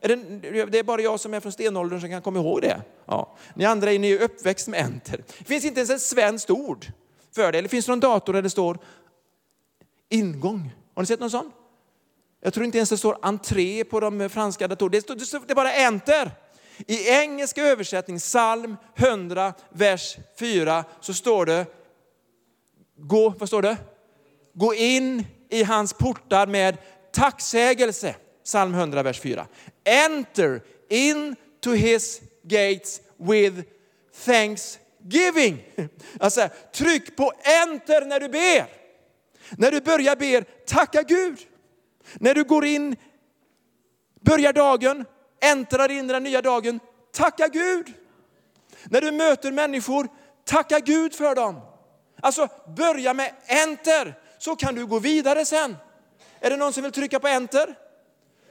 Är 0.00 0.08
det, 0.08 0.66
det, 0.66 0.78
är 0.78 0.82
bara 0.82 1.00
jag 1.00 1.20
som 1.20 1.34
är 1.34 1.40
från 1.40 1.52
stenåldern 1.52 2.00
som 2.00 2.10
kan 2.10 2.22
komma 2.22 2.38
ihåg 2.38 2.62
det. 2.62 2.82
Ja. 3.06 3.36
Ni 3.54 3.64
andra 3.64 3.92
är, 3.92 3.98
ni 3.98 4.10
är 4.10 4.22
uppväxt 4.22 4.68
med 4.68 4.80
enter. 4.80 5.24
Det 5.38 5.44
finns 5.44 5.64
inte 5.64 5.80
ens 5.80 5.90
ett 5.90 6.02
svenskt 6.02 6.50
ord 6.50 6.86
för 7.34 7.52
det. 7.52 7.58
Eller 7.58 7.68
finns 7.68 7.86
det 7.86 7.92
någon 7.92 8.00
dator 8.00 8.32
där 8.32 8.42
det 8.42 8.50
står 8.50 8.78
ingång? 10.08 10.74
Har 10.94 11.02
ni 11.02 11.06
sett 11.06 11.20
någon 11.20 11.30
sån? 11.30 11.52
Jag 12.40 12.54
tror 12.54 12.66
inte 12.66 12.78
ens 12.78 12.90
det 12.90 12.98
står 12.98 13.18
entré 13.22 13.84
på 13.84 14.00
de 14.00 14.28
franska 14.28 14.68
datorerna. 14.68 15.02
Det, 15.06 15.14
det, 15.14 15.46
det 15.46 15.52
är 15.52 15.54
bara 15.54 15.72
enter. 15.72 16.30
I 16.86 17.08
engelska 17.08 17.62
översättning, 17.62 18.18
psalm 18.18 18.76
100, 18.96 19.52
vers 19.70 20.16
4, 20.38 20.84
så 21.00 21.14
står 21.14 21.46
det, 21.46 21.66
gå, 22.96 23.28
vad 23.28 23.48
står 23.48 23.62
det? 23.62 23.76
Gå 24.52 24.74
in 24.74 25.26
i 25.48 25.62
hans 25.62 25.92
portar 25.92 26.46
med 26.46 26.76
tacksägelse. 27.12 28.14
Psalm 28.44 28.74
100, 28.74 29.02
vers 29.02 29.20
4. 29.20 29.46
Enter 29.84 30.62
into 30.88 31.72
his 31.72 32.20
gates 32.42 33.00
with 33.16 33.60
thanksgiving. 34.24 35.64
Alltså, 36.20 36.48
tryck 36.72 37.16
på 37.16 37.32
enter 37.62 38.04
när 38.06 38.20
du 38.20 38.28
ber. 38.28 38.66
När 39.50 39.70
du 39.70 39.80
börjar 39.80 40.16
ber, 40.16 40.42
tacka 40.66 41.02
Gud. 41.02 41.38
När 42.14 42.34
du 42.34 42.44
går 42.44 42.64
in, 42.64 42.96
börjar 44.20 44.52
dagen, 44.52 45.04
äntrar 45.40 45.90
in 45.90 46.06
den 46.06 46.22
nya 46.22 46.42
dagen, 46.42 46.80
tacka 47.12 47.48
Gud. 47.48 47.92
När 48.84 49.00
du 49.00 49.12
möter 49.12 49.52
människor, 49.52 50.08
tacka 50.44 50.80
Gud 50.80 51.14
för 51.14 51.34
dem. 51.34 51.60
Alltså 52.20 52.48
börja 52.76 53.14
med 53.14 53.34
enter, 53.46 54.14
så 54.38 54.56
kan 54.56 54.74
du 54.74 54.86
gå 54.86 54.98
vidare 54.98 55.44
sen. 55.44 55.76
Är 56.40 56.50
det 56.50 56.56
någon 56.56 56.72
som 56.72 56.82
vill 56.82 56.92
trycka 56.92 57.20
på 57.20 57.28
enter? 57.28 57.74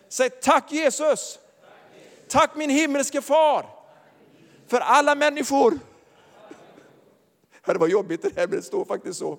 Säg 0.09 0.29
tack 0.29 0.71
Jesus. 0.71 1.39
Tack 2.27 2.55
min 2.55 2.69
himmelske 2.69 3.21
far. 3.21 3.65
För 4.67 4.79
alla 4.79 5.15
människor. 5.15 5.79
Det 7.73 7.79
var 7.79 7.87
jobbigt 7.87 8.21
det 8.21 8.31
här, 8.35 8.47
men 8.47 8.57
det 8.57 8.63
står 8.63 8.85
faktiskt 8.85 9.19
så. 9.19 9.37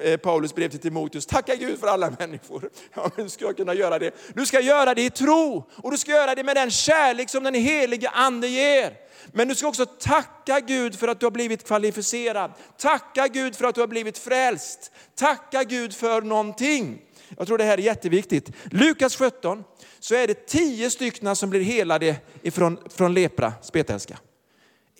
Eh, 0.00 0.16
Paulus 0.16 0.54
brev 0.54 0.68
till 0.68 0.78
Timoteus. 0.78 1.26
Tacka 1.26 1.54
Gud 1.54 1.80
för 1.80 1.86
alla 1.86 2.10
människor. 2.18 2.70
Ja, 2.94 3.10
men 3.16 3.30
ska 3.30 3.44
jag 3.44 3.56
kunna 3.56 3.74
göra 3.74 3.98
det? 3.98 4.14
Du 4.34 4.46
ska 4.46 4.60
göra 4.60 4.94
det 4.94 5.02
i 5.02 5.10
tro 5.10 5.64
och 5.76 5.90
du 5.90 5.98
ska 5.98 6.10
göra 6.10 6.34
det 6.34 6.44
med 6.44 6.56
den 6.56 6.70
kärlek 6.70 7.30
som 7.30 7.44
den 7.44 7.54
helige 7.54 8.08
ande 8.08 8.48
ger. 8.48 8.92
Men 9.32 9.48
du 9.48 9.54
ska 9.54 9.68
också 9.68 9.86
tacka 9.86 10.60
Gud 10.60 10.98
för 10.98 11.08
att 11.08 11.20
du 11.20 11.26
har 11.26 11.30
blivit 11.30 11.66
kvalificerad. 11.66 12.52
Tacka 12.76 13.28
Gud 13.28 13.56
för 13.56 13.64
att 13.64 13.74
du 13.74 13.80
har 13.80 13.88
blivit 13.88 14.18
frälst. 14.18 14.92
Tacka 15.14 15.64
Gud 15.64 15.94
för 15.94 16.22
någonting. 16.22 17.02
Jag 17.36 17.46
tror 17.46 17.58
det 17.58 17.64
här 17.64 17.78
är 17.78 17.82
jätteviktigt. 17.82 18.50
Lukas 18.70 19.16
17 19.16 19.64
så 20.00 20.14
är 20.14 20.26
det 20.26 20.46
tio 20.46 20.90
stycken 20.90 21.36
som 21.36 21.50
blir 21.50 21.60
helade 21.60 22.16
ifrån, 22.42 22.78
från 22.88 23.14
lepra, 23.14 23.52
spetälska. 23.62 24.18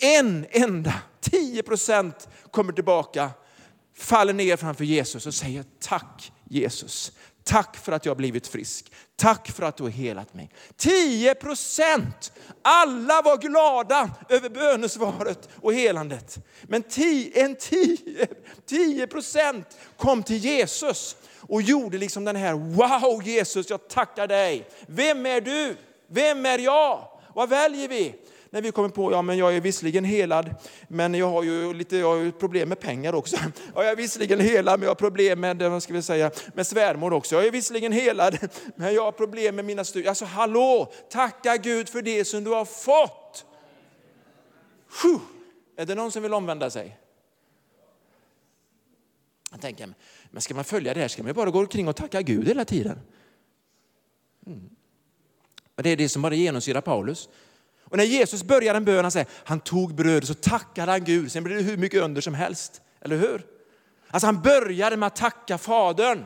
En 0.00 0.46
enda, 0.50 0.94
10 1.20 1.62
procent 1.62 2.28
kommer 2.50 2.72
tillbaka, 2.72 3.30
faller 3.96 4.32
ner 4.32 4.56
framför 4.56 4.84
Jesus 4.84 5.26
och 5.26 5.34
säger 5.34 5.64
tack 5.80 6.32
Jesus. 6.44 7.12
Tack 7.44 7.76
för 7.76 7.92
att 7.92 8.04
jag 8.04 8.10
har 8.10 8.16
blivit 8.16 8.46
frisk. 8.46 8.92
Tack 9.16 9.50
för 9.50 9.62
att 9.62 9.76
du 9.76 9.82
har 9.82 9.90
helat 9.90 10.34
mig. 10.34 10.50
10 10.76 11.34
procent! 11.34 12.32
Alla 12.62 13.22
var 13.22 13.36
glada 13.36 14.10
över 14.28 14.48
bönesvaret 14.48 15.48
och 15.54 15.74
helandet. 15.74 16.38
Men 16.62 16.82
10 18.66 19.06
procent 19.06 19.78
kom 19.96 20.22
till 20.22 20.36
Jesus 20.36 21.16
och 21.40 21.62
gjorde 21.62 21.98
liksom 21.98 22.24
den 22.24 22.36
här, 22.36 22.54
wow 22.54 23.22
Jesus, 23.22 23.70
jag 23.70 23.88
tackar 23.88 24.26
dig. 24.26 24.68
Vem 24.86 25.26
är 25.26 25.40
du? 25.40 25.76
Vem 26.10 26.46
är 26.46 26.58
jag? 26.58 27.08
Vad 27.34 27.48
väljer 27.48 27.88
vi? 27.88 28.14
När 28.50 28.62
vi 28.62 28.72
kommer 28.72 28.88
på, 28.88 29.12
ja 29.12 29.22
men 29.22 29.38
jag 29.38 29.56
är 29.56 29.60
visserligen 29.60 30.04
helad, 30.04 30.54
men 30.88 31.14
jag 31.14 31.30
har 31.30 31.42
ju 31.42 31.74
lite 31.74 31.96
jag 31.96 32.08
har 32.08 32.16
ju 32.16 32.32
problem 32.32 32.68
med 32.68 32.80
pengar 32.80 33.14
också. 33.14 33.36
Ja, 33.74 33.82
jag 33.82 33.92
är 33.92 33.96
visserligen 33.96 34.40
helad, 34.40 34.80
men 34.80 34.86
jag 34.86 34.90
har 34.90 34.94
problem 34.94 35.40
med, 35.40 35.62
vad 35.62 35.82
ska 35.82 35.92
vi 35.92 36.02
säga, 36.02 36.30
med 36.54 36.66
svärmor 36.66 37.12
också. 37.12 37.34
Jag 37.34 37.46
är 37.46 37.50
visserligen 37.50 37.92
helad, 37.92 38.38
men 38.76 38.94
jag 38.94 39.02
har 39.02 39.12
problem 39.12 39.56
med 39.56 39.64
mina 39.64 39.84
studier. 39.84 40.08
Alltså 40.08 40.24
hallå, 40.24 40.92
tacka 41.10 41.56
Gud 41.56 41.88
för 41.88 42.02
det 42.02 42.24
som 42.24 42.44
du 42.44 42.50
har 42.50 42.64
fått. 42.64 43.46
Sjuh. 44.88 45.20
Är 45.76 45.86
det 45.86 45.94
någon 45.94 46.12
som 46.12 46.22
vill 46.22 46.34
omvända 46.34 46.70
sig? 46.70 46.98
Jag 49.50 49.60
tänker, 49.60 49.94
men 50.30 50.42
ska 50.42 50.54
man 50.54 50.64
följa 50.64 50.94
det 50.94 51.00
här 51.00 51.08
ska 51.08 51.22
man 51.22 51.32
bara 51.32 51.50
gå 51.50 51.58
omkring 51.58 51.88
och 51.88 51.96
tacka 51.96 52.22
Gud 52.22 52.48
hela 52.48 52.64
tiden. 52.64 53.00
Mm. 54.46 54.70
Det 55.74 55.90
är 55.90 55.96
det 55.96 56.08
som 56.08 56.22
bara 56.22 56.34
genomsyrar 56.34 56.80
Paulus. 56.80 57.28
Och 57.90 57.96
när 57.96 58.04
Jesus 58.04 58.42
börjar 58.42 58.74
en 58.74 58.84
bön, 58.84 59.04
han 59.04 59.10
säger, 59.10 59.28
han 59.44 59.60
tog 59.60 59.94
bröd 59.94 60.26
så 60.26 60.34
tackade 60.34 60.92
han 60.92 61.04
Gud. 61.04 61.32
Sen 61.32 61.44
blir 61.44 61.56
det 61.56 61.62
hur 61.62 61.76
mycket 61.76 62.02
under 62.02 62.20
som 62.20 62.34
helst. 62.34 62.80
Eller 63.00 63.16
hur? 63.16 63.42
Alltså 64.10 64.26
han 64.26 64.40
började 64.40 64.96
med 64.96 65.06
att 65.06 65.16
tacka 65.16 65.58
Fadern. 65.58 66.24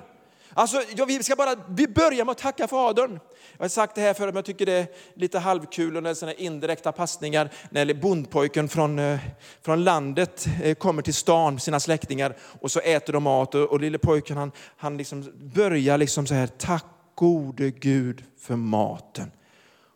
Alltså, 0.55 0.83
ja, 0.97 1.05
vi 1.05 1.23
ska 1.23 1.37
bara 1.37 1.55
vi 1.69 1.89
börjar 1.89 2.25
med 2.25 2.33
att 2.33 2.39
tacka 2.39 2.69
Fadern. 2.69 3.21
Jag 3.57 3.65
har 3.65 3.69
sagt 3.69 3.95
det 3.95 4.01
här 4.01 4.15
förut, 4.15 4.35
men 4.35 4.37
jag 4.37 4.45
tycker 4.45 4.67
det 4.67 4.73
är 4.73 4.87
lite 5.15 5.39
halvkul 5.39 6.07
och 6.07 6.17
sådana 6.17 6.35
indirekta 6.35 6.93
passningar 6.93 7.51
när 7.71 7.95
bondpojken 7.95 8.69
från, 8.69 8.99
eh, 8.99 9.19
från 9.63 9.85
landet 9.85 10.47
eh, 10.63 10.75
kommer 10.75 11.03
till 11.03 11.15
stan 11.15 11.53
med 11.55 11.63
sina 11.63 11.81
släktingar 11.81 12.37
och 12.61 12.71
så 12.71 12.81
äter 12.81 13.13
de 13.13 13.23
mat 13.23 13.55
och, 13.55 13.65
och 13.65 13.81
lille 13.81 13.99
pojken 13.99 14.37
han, 14.37 14.53
han 14.77 14.97
liksom 14.97 15.33
börjar 15.55 15.99
liksom 15.99 16.27
så 16.27 16.35
här, 16.35 16.47
tack 16.47 16.87
gode 17.15 17.71
Gud 17.71 18.25
för 18.39 18.57
maten. 18.57 19.31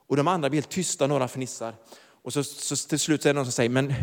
Och 0.07 0.17
de 0.17 0.29
andra 0.29 0.51
blir 0.51 0.61
helt 0.61 0.71
tysta, 0.71 1.07
några 1.07 1.25
fnissar. 1.25 1.75
Och 2.23 2.33
så, 2.33 2.45
så 2.45 2.89
till 2.89 2.99
slut 2.99 3.27
är 3.27 3.29
det 3.29 3.33
någon 3.33 3.45
som 3.45 3.53
säger, 3.53 3.71
men 3.71 3.95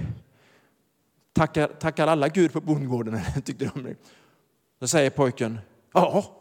tackar, 1.33 1.67
tackar 1.67 2.07
alla 2.07 2.27
Gud 2.27 2.53
på 2.53 2.61
bondgården? 2.61 3.21
tyckte 3.45 3.65
de. 3.65 3.95
Då 4.79 4.87
säger 4.87 5.09
pojken, 5.09 5.59
ja, 5.93 6.35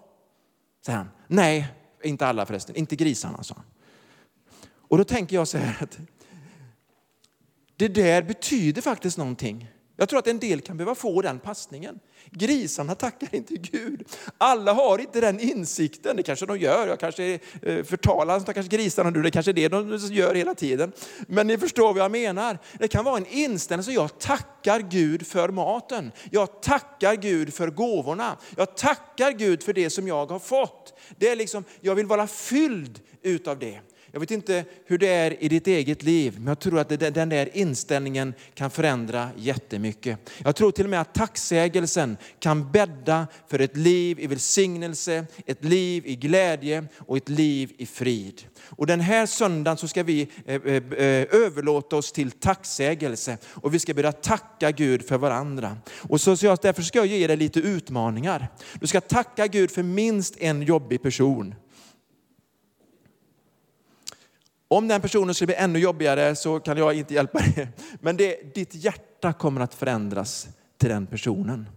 säger 0.87 0.99
han. 0.99 1.09
Nej, 1.27 1.69
inte 2.03 2.27
alla 2.27 2.47
förresten, 2.47 2.77
inte 2.77 2.97
grisarna, 2.97 3.43
sa 3.43 3.55
han. 3.55 3.65
Och 4.93 4.99
då 4.99 5.05
tänker 5.05 5.37
jag 5.37 5.49
så 5.49 5.59
här 5.59 5.83
att 5.83 5.99
det 7.77 7.89
där 7.89 8.23
betyder 8.23 8.83
faktiskt 8.83 9.19
någonting. 9.19 9.72
Jag 9.97 10.09
tror 10.09 10.19
att 10.19 10.27
en 10.27 10.39
del 10.39 10.61
kan 10.61 10.77
behöva 10.77 10.95
få 10.95 11.23
den 11.23 11.39
passningen. 11.39 12.01
Grisarna 12.31 12.95
tackar 12.95 13.35
inte 13.35 13.55
Gud. 13.55 14.09
Alla 14.39 14.73
har 14.73 14.99
inte 14.99 15.21
den 15.21 15.41
insikten. 15.41 16.17
Det 16.17 16.23
kanske 16.23 16.47
de 16.47 16.59
gör. 16.59 16.89
Jag 16.89 17.01
kanske 17.01 17.39
eh, 17.63 17.85
förtalar 17.85 18.41
stackars 18.41 18.69
grisarna 18.69 19.11
nu. 19.11 19.23
Det 19.23 19.31
kanske 19.31 19.51
är 19.51 19.53
det 19.53 19.69
de 19.69 19.97
gör 19.97 20.35
hela 20.35 20.55
tiden. 20.55 20.93
Men 21.29 21.47
ni 21.47 21.59
förstår 21.59 21.95
vad 21.95 22.03
jag 22.03 22.11
menar. 22.11 22.59
Det 22.79 22.89
kan 22.89 23.05
vara 23.05 23.17
en 23.17 23.27
inställning 23.27 23.85
som 23.85 23.95
jag 23.95 24.19
tackar 24.19 24.81
Gud 24.81 25.27
för 25.27 25.49
maten. 25.49 26.13
Jag 26.31 26.63
tackar 26.63 27.15
Gud 27.15 27.55
för 27.55 27.71
gåvorna. 27.71 28.37
Jag 28.57 28.77
tackar 28.77 29.33
Gud 29.33 29.63
för 29.63 29.73
det 29.73 29.91
som 29.91 30.09
jag 30.09 30.27
har 30.31 30.39
fått. 30.39 30.99
Det 31.19 31.29
är 31.29 31.37
liksom, 31.37 31.65
jag 31.81 31.95
vill 31.95 32.07
vara 32.07 32.27
fylld 32.27 33.01
utav 33.23 33.59
det. 33.59 33.81
Jag 34.15 34.21
vet 34.21 34.31
inte 34.31 34.65
hur 34.87 34.99
det 34.99 35.09
är 35.09 35.43
i 35.43 35.49
ditt 35.49 35.67
eget 35.67 36.03
liv, 36.03 36.35
men 36.37 36.47
jag 36.47 36.59
tror 36.59 36.79
att 36.79 36.89
den 36.89 37.29
där 37.29 37.57
inställningen 37.57 38.35
kan 38.55 38.71
förändra 38.71 39.29
jättemycket. 39.37 40.31
Jag 40.45 40.57
tror 40.57 40.71
till 40.71 40.85
och 40.85 40.91
med 40.91 41.01
att 41.01 41.15
tacksägelsen 41.15 42.17
kan 42.39 42.73
bädda 42.73 43.27
för 43.49 43.59
ett 43.59 43.77
liv 43.77 44.21
i 44.21 44.27
välsignelse, 44.27 45.27
ett 45.47 45.65
liv 45.65 46.07
i 46.07 46.17
glädje 46.17 46.85
och 46.99 47.17
ett 47.17 47.29
liv 47.29 47.73
i 47.79 47.87
frid. 47.87 48.43
Och 48.61 48.87
den 48.87 49.01
här 49.01 49.27
söndagen 49.27 49.77
så 49.77 49.89
ska 49.89 50.03
vi 50.03 50.29
eh, 50.47 50.55
eh, 50.55 50.75
eh, 50.75 51.27
överlåta 51.31 51.97
oss 51.97 52.13
till 52.13 52.31
tacksägelse 52.31 53.39
och 53.47 53.75
vi 53.75 53.79
ska 53.79 53.95
börja 53.95 54.13
tacka 54.13 54.71
Gud 54.71 55.09
för 55.09 55.19
varandra. 55.19 55.77
Och 56.09 56.21
så, 56.21 56.37
så 56.37 56.47
jag, 56.47 56.59
därför 56.63 56.83
ska 56.83 56.99
jag 56.99 57.07
ge 57.07 57.27
dig 57.27 57.37
lite 57.37 57.61
utmaningar. 57.61 58.49
Du 58.81 58.87
ska 58.87 59.01
tacka 59.01 59.47
Gud 59.47 59.71
för 59.71 59.83
minst 59.83 60.37
en 60.39 60.63
jobbig 60.63 61.03
person. 61.03 61.55
Om 64.73 64.89
den 64.89 65.01
personen 65.01 65.35
skulle 65.35 65.47
bli 65.47 65.55
ännu 65.55 65.79
jobbigare 65.79 66.37
så 66.37 66.61
kan 66.61 66.77
jag 66.77 66.95
inte 66.95 67.15
hjälpa 67.15 67.39
dig. 67.39 67.69
Men 68.01 68.17
det, 68.17 68.55
ditt 68.55 68.75
hjärta 68.75 69.33
kommer 69.33 69.61
att 69.61 69.75
förändras 69.75 70.49
till 70.79 70.89
den 70.89 71.07
personen. 71.07 71.69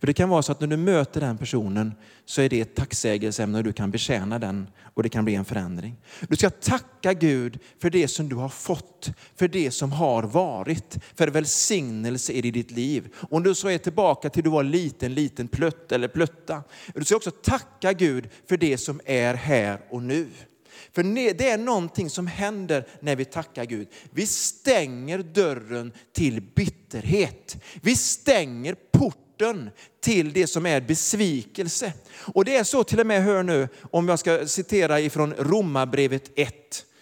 För 0.00 0.06
det 0.06 0.12
kan 0.12 0.28
vara 0.28 0.42
så 0.42 0.52
att 0.52 0.60
när 0.60 0.68
du 0.68 0.76
möter 0.76 1.20
den 1.20 1.38
personen 1.38 1.94
så 2.24 2.42
är 2.42 2.48
det 2.48 2.60
ett 2.60 2.74
tacksägelseämne 2.74 3.58
och 3.58 3.64
du 3.64 3.72
kan 3.72 3.90
betjäna 3.90 4.38
den 4.38 4.66
och 4.94 5.02
det 5.02 5.08
kan 5.08 5.24
bli 5.24 5.34
en 5.34 5.44
förändring. 5.44 5.96
Du 6.28 6.36
ska 6.36 6.50
tacka 6.50 7.12
Gud 7.12 7.58
för 7.82 7.90
det 7.90 8.08
som 8.08 8.28
du 8.28 8.36
har 8.36 8.48
fått, 8.48 9.10
för 9.36 9.48
det 9.48 9.70
som 9.70 9.92
har 9.92 10.22
varit, 10.22 10.98
för 11.14 11.28
välsignelse 11.28 12.32
i 12.32 12.50
ditt 12.50 12.70
liv. 12.70 13.14
Om 13.30 13.42
du 13.42 13.54
så 13.54 13.68
är 13.68 13.78
tillbaka 13.78 14.30
till 14.30 14.44
du 14.44 14.50
var 14.50 14.62
liten, 14.62 15.14
liten 15.14 15.48
plutt 15.48 15.92
eller 15.92 16.08
plutta. 16.08 16.62
Du 16.94 17.04
ska 17.04 17.16
också 17.16 17.30
tacka 17.30 17.92
Gud 17.92 18.28
för 18.48 18.56
det 18.56 18.78
som 18.78 19.00
är 19.04 19.34
här 19.34 19.80
och 19.90 20.02
nu. 20.02 20.26
För 20.92 21.02
det 21.34 21.48
är 21.48 21.58
någonting 21.58 22.10
som 22.10 22.26
händer 22.26 22.86
när 23.00 23.16
vi 23.16 23.24
tackar 23.24 23.64
Gud. 23.64 23.88
Vi 24.10 24.26
stänger 24.26 25.18
dörren 25.18 25.92
till 26.12 26.40
bitterhet. 26.40 27.56
Vi 27.82 27.96
stänger 27.96 28.76
porten 28.92 29.70
till 30.00 30.32
det 30.32 30.46
som 30.46 30.66
är 30.66 30.80
besvikelse. 30.80 31.92
Och 32.34 32.44
det 32.44 32.56
är 32.56 32.64
så 32.64 32.84
till 32.84 33.00
och 33.00 33.06
med, 33.06 33.22
hör 33.22 33.42
nu, 33.42 33.68
om 33.90 34.08
jag 34.08 34.18
ska 34.18 34.46
citera 34.46 35.00
ifrån 35.00 35.34
Romarbrevet 35.38 36.30
1. 36.36 36.54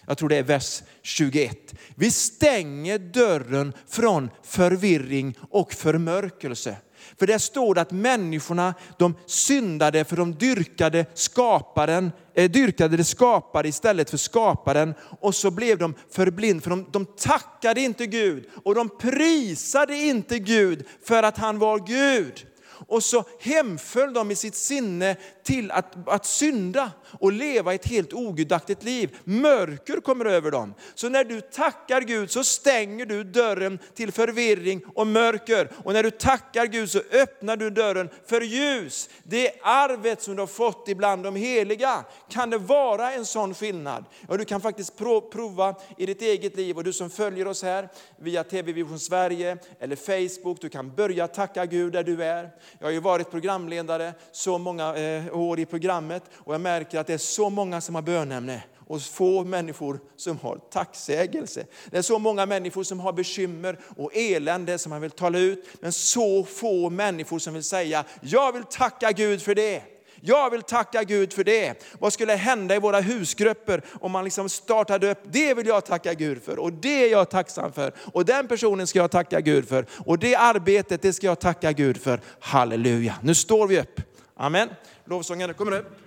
Jag 0.07 0.17
tror 0.17 0.29
det 0.29 0.37
är 0.37 0.43
vers 0.43 0.83
21. 1.01 1.73
Vi 1.95 2.11
stänger 2.11 2.99
dörren 2.99 3.73
från 3.87 4.29
förvirring 4.43 5.37
och 5.49 5.73
förmörkelse. 5.73 6.77
För 7.19 7.27
där 7.27 7.37
står 7.37 7.75
det 7.75 7.81
att 7.81 7.91
människorna 7.91 8.73
de 8.97 9.15
syndade 9.25 10.03
för 10.03 10.15
de 10.15 10.33
dyrkade 10.33 11.05
skaparen, 11.13 12.11
eh, 12.35 12.51
dyrkade 12.51 12.97
det 12.97 13.03
skapade 13.03 13.69
istället 13.69 14.09
för 14.09 14.17
skaparen. 14.17 14.93
Och 15.19 15.35
så 15.35 15.51
blev 15.51 15.77
de 15.77 15.93
förblind 16.11 16.63
för 16.63 16.69
de, 16.69 16.85
de 16.91 17.05
tackade 17.05 17.81
inte 17.81 18.05
Gud 18.05 18.49
och 18.63 18.75
de 18.75 18.89
prisade 18.97 19.95
inte 19.95 20.39
Gud 20.39 20.85
för 21.03 21.23
att 21.23 21.37
han 21.37 21.59
var 21.59 21.79
Gud. 21.79 22.45
Och 22.87 23.03
så 23.03 23.23
hemföll 23.39 24.13
de 24.13 24.31
i 24.31 24.35
sitt 24.35 24.55
sinne 24.55 25.15
till 25.43 25.71
att, 25.71 26.07
att 26.07 26.25
synda 26.25 26.91
och 27.19 27.31
leva 27.31 27.73
ett 27.73 27.87
helt 27.87 28.13
ogudaktigt 28.13 28.83
liv. 28.83 29.17
Mörker 29.23 30.01
kommer 30.01 30.25
över 30.25 30.51
dem. 30.51 30.73
Så 30.95 31.09
när 31.09 31.23
du 31.23 31.41
tackar 31.41 32.01
Gud 32.01 32.31
så 32.31 32.43
stänger 32.43 33.05
du 33.05 33.23
dörren 33.23 33.79
till 33.93 34.11
förvirring 34.11 34.81
och 34.95 35.07
mörker. 35.07 35.69
Och 35.83 35.93
när 35.93 36.03
du 36.03 36.11
tackar 36.11 36.65
Gud 36.65 36.91
så 36.91 37.01
öppnar 37.11 37.57
du 37.57 37.69
dörren 37.69 38.09
för 38.25 38.41
ljus. 38.41 39.09
Det 39.23 39.47
är 39.47 39.59
arvet 39.63 40.21
som 40.21 40.35
du 40.35 40.41
har 40.41 40.47
fått 40.47 40.87
ibland 40.87 41.23
de 41.23 41.35
heliga. 41.35 42.05
Kan 42.29 42.49
det 42.49 42.57
vara 42.57 43.13
en 43.13 43.25
sån 43.25 43.53
skillnad? 43.53 44.05
Ja, 44.29 44.37
du 44.37 44.45
kan 44.45 44.61
faktiskt 44.61 44.97
prova 45.31 45.75
i 45.97 46.05
ditt 46.05 46.21
eget 46.21 46.55
liv 46.55 46.77
och 46.77 46.83
du 46.83 46.93
som 46.93 47.09
följer 47.09 47.47
oss 47.47 47.63
här 47.63 47.89
via 48.17 48.43
TV 48.43 48.71
Vision 48.71 48.99
Sverige 48.99 49.57
eller 49.79 49.95
Facebook, 49.95 50.61
du 50.61 50.69
kan 50.69 50.95
börja 50.95 51.27
tacka 51.27 51.65
Gud 51.65 51.93
där 51.93 52.03
du 52.03 52.23
är. 52.23 52.49
Jag 52.79 52.87
har 52.87 52.91
ju 52.91 52.99
varit 52.99 53.31
programledare 53.31 54.13
så 54.31 54.57
många 54.57 54.95
eh, 54.95 55.37
år 55.37 55.59
i 55.59 55.65
programmet 55.65 56.23
och 56.33 56.53
jag 56.53 56.61
märker 56.61 56.99
att 56.99 57.07
det 57.07 57.13
är 57.13 57.17
så 57.17 57.49
många 57.49 57.81
som 57.81 57.95
har 57.95 58.01
bönämne 58.01 58.63
och 58.87 59.01
få 59.01 59.43
människor 59.43 59.99
som 60.15 60.37
har 60.37 60.57
tacksägelse. 60.57 61.65
Det 61.89 61.97
är 61.97 62.01
så 62.01 62.19
många 62.19 62.45
människor 62.45 62.83
som 62.83 62.99
har 62.99 63.13
bekymmer 63.13 63.79
och 63.97 64.15
elände 64.15 64.77
som 64.77 64.89
man 64.89 65.01
vill 65.01 65.11
tala 65.11 65.39
ut, 65.39 65.67
men 65.79 65.91
så 65.91 66.43
få 66.43 66.89
människor 66.89 67.39
som 67.39 67.53
vill 67.53 67.63
säga, 67.63 68.05
jag 68.21 68.51
vill 68.51 68.63
tacka 68.63 69.11
Gud 69.11 69.41
för 69.41 69.55
det. 69.55 69.83
Jag 70.21 70.49
vill 70.49 70.61
tacka 70.61 71.03
Gud 71.03 71.33
för 71.33 71.43
det. 71.43 71.83
Vad 71.99 72.13
skulle 72.13 72.33
hända 72.33 72.75
i 72.75 72.79
våra 72.79 72.99
husgrupper 72.99 73.81
om 73.99 74.11
man 74.11 74.23
liksom 74.23 74.49
startade 74.49 75.11
upp, 75.11 75.19
det 75.23 75.53
vill 75.53 75.67
jag 75.67 75.85
tacka 75.85 76.13
Gud 76.13 76.43
för 76.43 76.59
och 76.59 76.73
det 76.73 77.03
är 77.05 77.11
jag 77.11 77.29
tacksam 77.29 77.73
för. 77.73 77.93
Och 78.13 78.25
den 78.25 78.47
personen 78.47 78.87
ska 78.87 78.99
jag 78.99 79.11
tacka 79.11 79.41
Gud 79.41 79.67
för 79.67 79.85
och 79.97 80.19
det 80.19 80.35
arbetet 80.35 81.01
det 81.01 81.13
ska 81.13 81.27
jag 81.27 81.39
tacka 81.39 81.71
Gud 81.71 82.01
för. 82.01 82.21
Halleluja. 82.39 83.15
Nu 83.21 83.35
står 83.35 83.67
vi 83.67 83.79
upp. 83.79 84.01
Amen. 84.35 84.69
Lovsången 85.05 85.53
kommer 85.53 85.71
upp. 85.71 85.97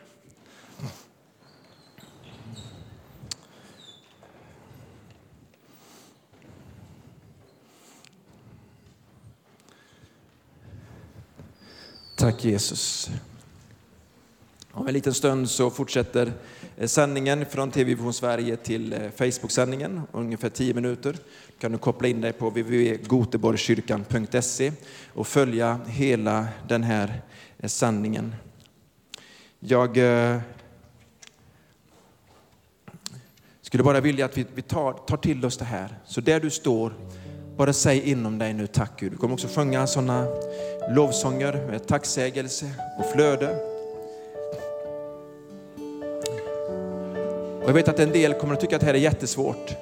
Tack 12.16 12.44
Jesus. 12.44 13.10
Om 14.76 14.86
en 14.86 14.94
liten 14.94 15.14
stund 15.14 15.50
så 15.50 15.70
fortsätter 15.70 16.32
eh, 16.76 16.86
sändningen 16.86 17.46
från 17.46 17.70
TV 17.70 17.94
Vision 17.94 18.12
Sverige 18.12 18.56
till 18.56 18.92
eh, 18.92 18.98
Facebook-sändningen, 19.16 20.02
ungefär 20.12 20.48
10 20.48 20.74
minuter. 20.74 21.12
Du 21.12 21.18
kan 21.58 21.72
du 21.72 21.78
koppla 21.78 22.08
in 22.08 22.20
dig 22.20 22.32
på 22.32 22.48
www.goteborgskyrkan.se 22.48 24.72
och 25.14 25.26
följa 25.26 25.80
hela 25.86 26.48
den 26.68 26.82
här 26.82 27.22
eh, 27.58 27.68
sändningen. 27.68 28.34
Jag 29.58 29.98
skulle 33.62 33.82
bara 33.82 34.00
vilja 34.00 34.24
att 34.24 34.36
vi 34.36 34.62
tar, 34.62 34.92
tar 34.92 35.16
till 35.16 35.44
oss 35.44 35.56
det 35.56 35.64
här. 35.64 35.98
Så 36.06 36.20
där 36.20 36.40
du 36.40 36.50
står, 36.50 36.94
bara 37.56 37.72
säg 37.72 38.10
inom 38.10 38.38
dig 38.38 38.52
nu 38.52 38.66
tack 38.66 39.00
Gud. 39.00 39.12
Du 39.12 39.18
kommer 39.18 39.34
också 39.34 39.48
sjunga 39.54 39.86
sådana 39.86 40.26
lovsånger 40.90 41.66
med 41.70 41.86
tacksägelse 41.86 42.70
och 42.98 43.06
flöde. 43.12 43.73
Och 47.64 47.70
jag 47.70 47.74
vet 47.74 47.88
att 47.88 47.98
en 47.98 48.12
del 48.12 48.34
kommer 48.34 48.54
att 48.54 48.60
tycka 48.60 48.76
att 48.76 48.80
det 48.80 48.86
här 48.86 48.94
är 48.94 48.98
jättesvårt. 48.98 49.76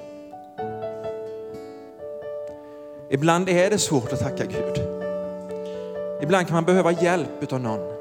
Ibland 3.09 3.49
är 3.49 3.69
det 3.69 3.77
svårt 3.77 4.13
att 4.13 4.19
tacka 4.19 4.43
Gud. 4.45 4.87
Ibland 6.21 6.47
kan 6.47 6.55
man 6.55 6.65
behöva 6.65 6.91
hjälp 6.91 7.53
av 7.53 7.61
någon. 7.61 7.93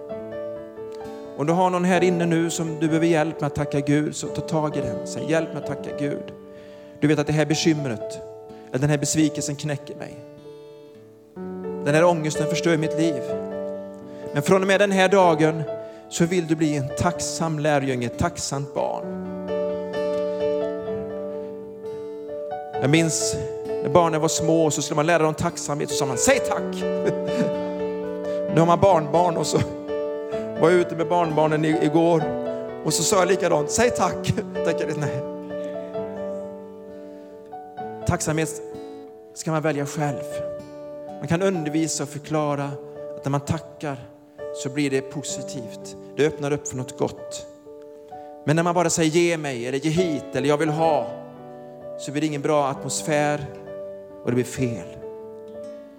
Om 1.37 1.47
du 1.47 1.53
har 1.53 1.71
någon 1.71 1.85
här 1.85 2.05
inne 2.05 2.27
nu 2.27 2.51
som 2.51 2.81
du 2.81 2.87
behöver 2.87 3.07
hjälp 3.07 3.41
med 3.41 3.47
att 3.47 3.55
tacka 3.55 3.81
Gud, 3.81 4.17
så 4.17 4.27
ta 4.27 4.41
tag 4.41 4.77
i 4.77 4.81
den. 4.81 5.07
Säg 5.07 5.31
hjälp 5.31 5.49
med 5.53 5.63
att 5.63 5.67
tacka 5.67 5.91
Gud. 5.99 6.33
Du 7.01 7.09
vet 7.09 7.19
att 7.19 7.27
det 7.27 7.33
här 7.33 7.47
bekymret, 7.47 8.21
eller 8.71 8.81
den 8.81 8.91
här 8.91 8.99
besvikelsen 8.99 9.57
knäcker 9.57 9.95
mig. 9.97 10.15
Den 11.85 11.95
här 11.95 12.05
ångesten 12.05 12.47
förstör 12.47 12.77
mitt 12.77 12.99
liv. 12.99 13.23
Men 14.33 14.43
från 14.43 14.63
och 14.63 14.69
med 14.69 14.81
den 14.81 14.91
här 14.91 15.09
dagen 15.09 15.63
så 16.09 16.27
vill 16.27 16.47
du 16.47 16.55
bli 16.55 16.77
en 16.77 16.89
tacksam 16.99 17.59
lärjunge, 17.59 18.07
ett 18.07 18.19
tacksamt 18.19 18.75
barn. 18.75 19.32
Jag 22.83 22.91
minns 22.91 23.37
när 23.67 23.89
barnen 23.89 24.21
var 24.21 24.29
små 24.29 24.71
så 24.71 24.83
skulle 24.83 24.97
man 24.97 25.07
lära 25.07 25.23
dem 25.23 25.35
tacksamhet 25.35 25.89
och 25.89 25.93
så 25.93 25.99
sa 25.99 26.07
man 26.07 26.19
säg 26.19 26.39
tack. 26.39 26.75
Nu 28.55 28.55
har 28.57 28.67
man 28.67 28.81
barnbarn 28.81 29.37
och 29.37 29.47
så 29.47 29.59
var 30.61 30.71
jag 30.71 30.73
ute 30.73 30.97
med 30.97 31.09
barnbarnen 31.09 31.65
igår 31.65 32.23
och 32.85 32.95
så 32.95 33.03
sa 33.03 33.19
jag 33.19 33.29
likadant, 33.29 33.71
säg 33.71 33.91
tack. 33.91 34.35
Tackade, 34.65 34.95
nej. 34.97 35.23
Tacksamhet 38.07 38.51
ska 39.35 39.51
man 39.51 39.63
välja 39.63 39.87
själv. 39.87 40.25
Man 41.19 41.29
kan 41.29 41.43
undervisa 41.43 42.03
och 42.03 42.09
förklara 42.09 42.71
att 43.17 43.25
när 43.25 43.31
man 43.31 43.41
tackar 43.41 43.97
så 44.55 44.69
blir 44.69 44.91
det 44.91 45.01
positivt. 45.01 45.97
Det 46.17 46.27
öppnar 46.27 46.53
upp 46.53 46.69
för 46.69 46.77
något 46.77 46.99
gott. 46.99 47.47
Men 48.47 48.57
när 48.57 48.63
man 48.63 48.75
bara 48.75 48.91
säger 48.91 49.11
ge 49.11 49.37
mig 49.39 49.67
eller 49.67 49.79
ge 49.79 49.91
hit 49.91 50.25
eller 50.35 50.49
jag 50.49 50.57
vill 50.57 50.69
ha 50.69 51.22
så 52.03 52.11
blir 52.13 52.21
det 52.21 52.27
ingen 52.27 52.43
bra 52.43 52.69
atmosfär 52.69 53.47
och 54.23 54.31
det 54.31 54.35
blir 54.35 54.45
fel. 54.45 54.97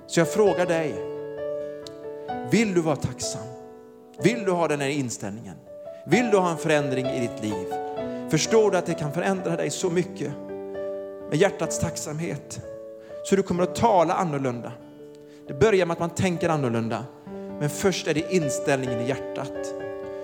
Så 0.07 0.19
jag 0.19 0.33
frågar 0.33 0.65
dig, 0.65 0.93
vill 2.51 2.73
du 2.73 2.81
vara 2.81 2.95
tacksam? 2.95 3.41
Vill 4.23 4.45
du 4.45 4.51
ha 4.51 4.67
den 4.67 4.81
här 4.81 4.89
inställningen? 4.89 5.55
Vill 6.07 6.29
du 6.29 6.37
ha 6.37 6.51
en 6.51 6.57
förändring 6.57 7.05
i 7.05 7.19
ditt 7.19 7.43
liv? 7.43 7.73
Förstår 8.29 8.71
du 8.71 8.77
att 8.77 8.85
det 8.85 8.93
kan 8.93 9.11
förändra 9.11 9.55
dig 9.55 9.69
så 9.69 9.89
mycket 9.89 10.31
med 11.29 11.35
hjärtats 11.37 11.79
tacksamhet? 11.79 12.61
Så 13.23 13.35
du 13.35 13.43
kommer 13.43 13.63
att 13.63 13.75
tala 13.75 14.13
annorlunda. 14.13 14.71
Det 15.47 15.53
börjar 15.53 15.85
med 15.85 15.93
att 15.93 15.99
man 15.99 16.09
tänker 16.09 16.49
annorlunda, 16.49 17.05
men 17.59 17.69
först 17.69 18.07
är 18.07 18.13
det 18.13 18.33
inställningen 18.33 19.01
i 19.01 19.07
hjärtat. 19.07 19.73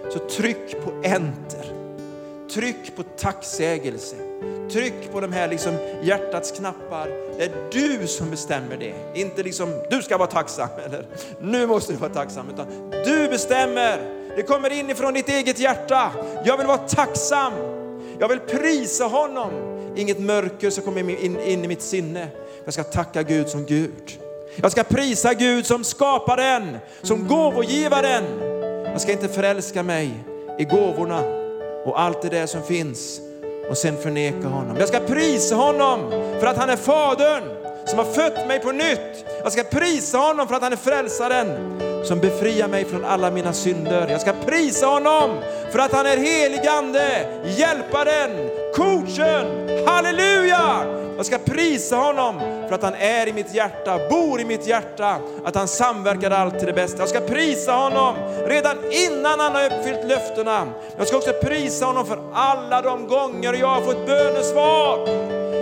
Så 0.10 0.20
tryck 0.20 0.84
på 0.84 0.92
enter. 1.04 1.79
Tryck 2.54 2.96
på 2.96 3.04
tacksägelse. 3.04 4.16
Tryck 4.72 5.12
på 5.12 5.20
de 5.22 5.34
här 5.34 5.48
liksom 5.48 5.78
hjärtats 6.02 6.52
knappar. 6.52 7.08
Det 7.38 7.44
är 7.44 7.52
du 7.72 8.08
som 8.08 8.30
bestämmer 8.30 8.78
det. 8.78 9.22
Inte 9.22 9.44
liksom, 9.44 9.74
du 9.90 10.02
ska 10.02 10.18
vara 10.18 10.30
tacksam 10.30 10.70
eller 10.86 11.06
nu 11.42 11.68
måste 11.68 11.94
du 11.94 11.98
vara 11.98 12.14
tacksam. 12.14 12.50
Utan 12.54 12.92
du 13.06 13.28
bestämmer. 13.28 14.00
Det 14.36 14.44
kommer 14.44 14.70
inifrån 14.80 15.14
ditt 15.14 15.30
eget 15.30 15.60
hjärta. 15.60 16.12
Jag 16.46 16.58
vill 16.58 16.68
vara 16.68 16.78
tacksam. 16.78 17.54
Jag 18.20 18.28
vill 18.28 18.40
prisa 18.40 19.04
honom. 19.04 19.52
Inget 19.96 20.20
mörker 20.20 20.70
som 20.70 20.84
kommer 20.84 21.00
in, 21.00 21.40
in 21.40 21.66
i 21.66 21.68
mitt 21.68 21.82
sinne. 21.82 22.28
Jag 22.66 22.74
ska 22.74 22.84
tacka 22.84 23.24
Gud 23.24 23.50
som 23.50 23.66
Gud. 23.66 24.20
Jag 24.56 24.72
ska 24.72 24.84
prisa 24.84 25.34
Gud 25.34 25.66
som 25.66 25.84
skaparen, 25.84 26.78
som 27.02 27.28
gåvogivaren. 27.28 28.24
Jag 28.86 29.02
ska 29.02 29.12
inte 29.12 29.28
förälska 29.28 29.84
mig 29.84 30.12
i 30.60 30.64
gåvorna 30.64 31.49
och 31.86 32.00
allt 32.02 32.22
det 32.22 32.30
där 32.30 32.46
som 32.46 32.64
finns 32.64 33.22
och 33.70 33.78
sen 33.78 33.98
förneka 33.98 34.48
honom. 34.48 34.78
Jag 34.78 34.88
ska 34.88 35.00
prisa 35.00 35.56
honom 35.56 36.12
för 36.40 36.48
att 36.48 36.58
han 36.58 36.70
är 36.70 36.76
Fadern 36.76 37.44
som 37.86 38.00
har 38.00 38.06
fött 38.06 38.48
mig 38.48 38.60
på 38.60 38.72
nytt. 38.72 39.26
Jag 39.44 39.52
ska 39.52 39.64
prisa 39.64 40.18
honom 40.18 40.48
för 40.48 40.56
att 40.56 40.62
han 40.62 40.74
är 40.74 40.78
frälsaren 40.78 41.80
som 42.06 42.20
befriar 42.20 42.68
mig 42.68 42.86
från 42.86 43.06
alla 43.06 43.32
mina 43.32 43.54
synder. 43.54 44.08
Jag 44.10 44.22
ska 44.22 44.34
prisa 44.34 44.86
honom 44.86 45.30
för 45.72 45.80
att 45.80 45.92
han 45.92 46.06
är 46.06 46.18
heligande, 46.18 47.28
hjälparen, 47.58 48.50
coachen. 48.76 49.70
Halleluja! 49.88 51.00
Jag 51.20 51.26
ska 51.26 51.38
prisa 51.38 51.96
honom 51.96 52.40
för 52.40 52.76
att 52.76 52.84
han 52.84 52.94
är 52.94 53.28
i 53.28 53.34
mitt 53.34 53.54
hjärta, 53.54 54.00
bor 54.10 54.42
i 54.42 54.46
mitt 54.46 54.68
hjärta, 54.68 55.18
att 55.46 55.56
han 55.56 55.68
samverkar 55.68 56.32
allt 56.32 56.58
till 56.60 56.68
det 56.68 56.74
bästa. 56.74 57.00
Jag 57.00 57.10
ska 57.10 57.20
prisa 57.20 57.72
honom 57.72 58.16
redan 58.48 58.78
innan 58.92 59.40
han 59.40 59.56
har 59.56 59.66
uppfyllt 59.66 60.06
löftena. 60.06 60.68
Jag 60.98 61.08
ska 61.08 61.18
också 61.18 61.34
prisa 61.34 61.86
honom 61.86 62.06
för 62.06 62.20
alla 62.34 62.82
de 62.82 63.08
gånger 63.08 63.54
jag 63.54 63.68
har 63.68 63.82
fått 63.82 64.06
bönesvar. 64.06 65.08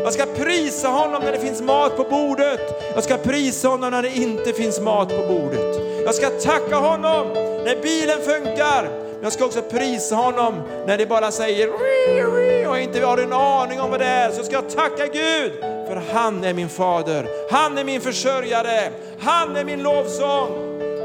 Jag 0.03 0.13
ska 0.13 0.25
prisa 0.25 0.87
honom 0.87 1.21
när 1.23 1.31
det 1.31 1.39
finns 1.39 1.61
mat 1.61 1.97
på 1.97 2.03
bordet. 2.03 2.93
Jag 2.95 3.03
ska 3.03 3.17
prisa 3.17 3.67
honom 3.67 3.91
när 3.91 4.01
det 4.01 4.17
inte 4.17 4.53
finns 4.53 4.79
mat 4.79 5.09
på 5.09 5.27
bordet. 5.27 5.75
Jag 6.05 6.15
ska 6.15 6.29
tacka 6.29 6.75
honom 6.75 7.27
när 7.65 7.81
bilen 7.81 8.21
funkar. 8.21 9.06
Men 9.17 9.23
jag 9.23 9.33
ska 9.33 9.45
också 9.45 9.61
prisa 9.61 10.15
honom 10.15 10.53
när 10.87 10.97
det 10.97 11.05
bara 11.05 11.31
säger 11.31 11.69
och 12.69 12.79
inte 12.79 13.05
har 13.05 13.17
en 13.17 13.33
aning 13.33 13.81
om 13.81 13.91
vad 13.91 13.99
det 13.99 14.05
är. 14.05 14.31
Så 14.31 14.43
ska 14.43 14.53
jag 14.53 14.69
tacka 14.69 15.07
Gud 15.07 15.51
för 15.87 16.01
han 16.13 16.43
är 16.43 16.53
min 16.53 16.69
fader. 16.69 17.27
Han 17.51 17.77
är 17.77 17.83
min 17.83 18.01
försörjare. 18.01 18.91
Han 19.19 19.55
är 19.55 19.65
min 19.65 19.83
lovsång. 19.83 20.49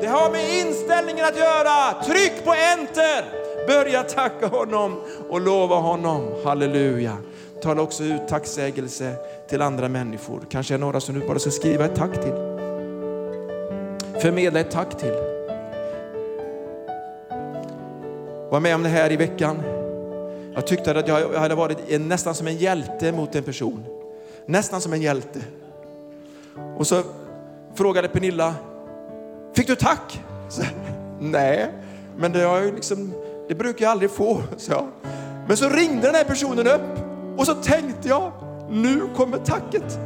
Det 0.01 0.07
har 0.07 0.31
med 0.31 0.59
inställningen 0.59 1.25
att 1.25 1.38
göra. 1.38 2.03
Tryck 2.05 2.44
på 2.44 2.55
enter. 2.55 3.25
Börja 3.66 4.03
tacka 4.03 4.46
honom 4.46 5.01
och 5.29 5.40
lova 5.40 5.77
honom. 5.77 6.35
Halleluja. 6.44 7.16
Tala 7.62 7.83
också 7.83 8.05
ut 8.05 8.29
tacksägelse 8.29 9.14
till 9.48 9.62
andra 9.62 9.88
människor. 9.88 10.40
Kanske 10.51 10.75
är 10.75 10.79
några 10.79 11.01
som 11.01 11.20
du 11.20 11.27
bara 11.27 11.38
ska 11.38 11.51
skriva 11.51 11.85
ett 11.85 11.96
tack 11.96 12.12
till. 12.12 12.35
Förmedla 14.20 14.61
ett 14.61 14.70
tack 14.70 14.98
till. 14.98 15.32
Var 18.52 18.60
med 18.60 18.74
om 18.74 18.82
det 18.82 18.88
här 18.88 19.12
i 19.12 19.16
veckan. 19.16 19.62
Jag 20.54 20.66
tyckte 20.66 20.98
att 20.98 21.08
jag 21.08 21.32
hade 21.32 21.54
varit 21.54 22.00
nästan 22.00 22.34
som 22.34 22.46
en 22.46 22.56
hjälte 22.56 23.12
mot 23.12 23.34
en 23.34 23.42
person. 23.42 23.84
Nästan 24.46 24.80
som 24.80 24.92
en 24.92 25.02
hjälte. 25.02 25.40
Och 26.76 26.86
så 26.86 27.02
frågade 27.74 28.08
Pernilla, 28.08 28.54
fick 29.54 29.66
du 29.66 29.74
tack? 29.74 30.20
Så, 30.48 30.62
Nej, 31.20 31.70
men 32.16 32.32
det, 32.32 32.42
har 32.42 32.62
liksom, 32.62 33.12
det 33.48 33.54
brukar 33.54 33.84
jag 33.84 33.92
aldrig 33.92 34.10
få, 34.10 34.42
så. 34.56 34.88
Men 35.48 35.56
så 35.56 35.68
ringde 35.68 36.06
den 36.06 36.14
här 36.14 36.24
personen 36.24 36.66
upp 36.66 36.98
och 37.36 37.46
så 37.46 37.54
tänkte 37.54 38.08
jag, 38.08 38.32
nu 38.70 39.02
kommer 39.16 39.38
tacket. 39.38 39.98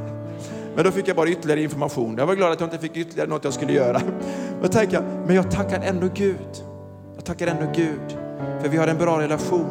Men 0.75 0.85
då 0.85 0.91
fick 0.91 1.09
jag 1.09 1.17
bara 1.17 1.29
ytterligare 1.29 1.63
information. 1.63 2.17
Jag 2.19 2.27
var 2.27 2.35
glad 2.35 2.53
att 2.53 2.61
jag 2.61 2.67
inte 2.67 2.79
fick 2.79 2.97
ytterligare 2.97 3.29
något 3.29 3.45
jag 3.45 3.53
skulle 3.53 3.73
göra. 3.73 4.01
Då 4.63 4.69
tänkte 4.69 4.97
jag, 4.97 5.05
men 5.27 5.37
jag 5.37 5.51
tackar 5.51 5.81
ändå 5.81 6.09
Gud. 6.15 6.65
Jag 7.17 7.25
tackar 7.25 7.47
ändå 7.47 7.73
Gud. 7.75 8.26
För 8.61 8.69
vi 8.69 8.77
har 8.77 8.87
en 8.87 8.99
bra 8.99 9.21
relation. 9.21 9.67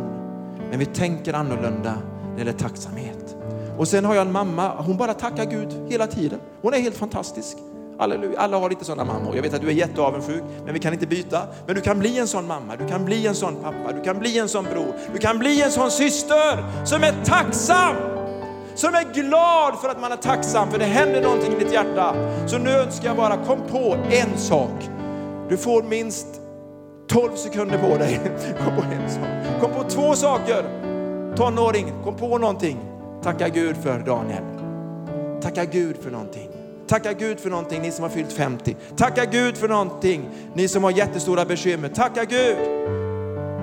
Men 0.70 0.80
vi 0.80 0.86
tänker 0.86 1.34
annorlunda 1.34 1.94
när 1.94 2.34
det 2.34 2.40
gäller 2.40 2.60
tacksamhet. 2.60 3.36
Och 3.78 3.88
sen 3.88 4.06
har 4.06 4.16
jag 4.16 4.22
en 4.22 4.32
mamma, 4.32 4.82
hon 4.82 4.98
bara 4.98 5.14
tackar 5.14 5.46
Gud 5.46 5.70
hela 5.90 6.08
tiden. 6.08 6.40
Hon 6.62 6.74
är 6.74 6.80
helt 6.80 6.98
fantastisk. 6.98 7.58
Halleluja. 7.98 8.40
Alla 8.40 8.58
har 8.58 8.70
lite 8.70 8.86
sådana 8.86 9.14
mammor. 9.14 9.36
Jag 9.36 9.44
vet 9.44 9.54
att 9.54 9.62
du 9.62 9.68
är 9.68 9.72
jätteavundsjuk, 9.72 10.44
men 10.66 10.74
vi 10.74 10.80
kan 10.80 10.94
inte 10.94 11.08
byta. 11.08 11.42
Men 11.66 11.76
du 11.76 11.82
kan 11.82 12.00
bli 12.00 12.20
en 12.20 12.28
sån 12.28 12.48
mamma, 12.48 12.76
du 12.76 12.88
kan 12.88 13.06
bli 13.06 13.28
en 13.28 13.36
sån 13.36 13.56
pappa, 13.56 13.92
du 13.94 14.04
kan 14.04 14.20
bli 14.20 14.40
en 14.40 14.48
sån 14.48 14.64
bror, 14.64 14.94
du 15.14 15.20
kan 15.20 15.40
bli 15.40 15.62
en 15.62 15.72
sån 15.72 15.92
syster 15.92 16.86
som 16.86 17.04
är 17.04 17.14
tacksam. 17.26 17.96
Som 18.76 18.94
är 18.94 19.14
glad 19.14 19.80
för 19.82 19.90
att 19.90 20.02
man 20.02 20.12
är 20.12 20.18
tacksam, 20.18 20.72
för 20.72 20.80
det 20.80 20.86
händer 20.86 21.22
någonting 21.22 21.54
i 21.54 21.64
ditt 21.64 21.74
hjärta. 21.74 22.16
Så 22.48 22.58
nu 22.58 22.70
önskar 22.70 23.08
jag 23.08 23.18
bara, 23.18 23.38
kom 23.38 23.60
på 23.72 23.98
en 24.10 24.38
sak. 24.38 24.90
Du 25.50 25.58
får 25.58 25.84
minst 25.84 26.28
12 27.08 27.36
sekunder 27.36 27.78
på 27.78 27.98
dig. 27.98 28.20
Kom 28.64 28.76
på 28.76 28.82
en 28.82 29.10
sak. 29.10 29.62
Kom 29.62 29.72
på 29.72 29.90
två 29.90 30.16
saker. 30.16 30.64
Tonåring, 31.36 31.94
kom 32.04 32.16
på 32.16 32.38
någonting. 32.38 32.78
Tacka 33.24 33.50
Gud 33.50 33.78
för 33.78 34.00
Daniel. 34.00 34.44
Tacka 35.42 35.66
Gud 35.66 35.98
för 36.02 36.12
någonting. 36.12 36.50
Tacka 36.88 37.14
Gud 37.14 37.40
för 37.40 37.50
någonting, 37.50 37.82
ni 37.82 37.92
som 37.92 38.04
har 38.04 38.10
fyllt 38.10 38.34
50. 38.34 38.76
Tacka 38.96 39.26
Gud 39.26 39.58
för 39.58 39.68
någonting, 39.68 40.30
ni 40.54 40.68
som 40.68 40.84
har 40.84 40.92
jättestora 40.92 41.46
bekymmer. 41.46 41.90
Tacka 41.90 42.26
Gud. 42.26 42.58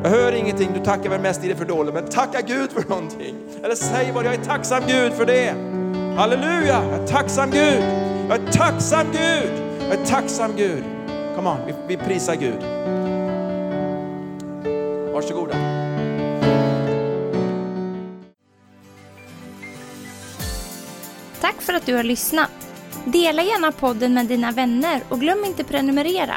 Jag 0.02 0.10
hör 0.10 0.32
ingenting, 0.32 0.70
du 0.74 0.84
tackar 0.84 1.10
väl 1.10 1.20
mest 1.20 1.44
i 1.44 1.48
det 1.48 1.56
fördolda, 1.56 1.92
men 1.92 2.04
tacka 2.04 2.40
Gud 2.40 2.70
för 2.70 2.88
någonting. 2.88 3.34
Eller 3.64 3.74
säg 3.74 4.12
vad 4.12 4.24
jag 4.24 4.34
är 4.34 4.44
tacksam 4.44 4.82
Gud 4.86 5.12
för 5.12 5.26
det. 5.26 5.54
Halleluja, 6.16 6.84
jag 6.90 7.02
är 7.02 7.06
tacksam 7.06 7.50
Gud. 7.50 7.84
Jag 8.28 8.38
är 8.38 8.52
tacksam 8.52 9.06
Gud. 9.12 9.52
Jag 9.80 10.00
är 10.00 10.06
tacksam 10.06 10.50
Gud. 10.56 10.84
Come 11.36 11.50
on, 11.50 11.56
vi, 11.66 11.74
vi 11.88 11.96
prisar 11.96 12.34
Gud. 12.34 12.62
Varsågoda. 15.22 15.54
Tack 21.40 21.62
för 21.62 21.72
att 21.72 21.86
du 21.86 21.94
har 21.94 22.02
lyssnat. 22.02 22.50
Dela 23.04 23.42
gärna 23.42 23.72
podden 23.72 24.14
med 24.14 24.26
dina 24.26 24.52
vänner 24.52 25.02
och 25.08 25.20
glöm 25.20 25.44
inte 25.44 25.64
prenumerera. 25.64 26.34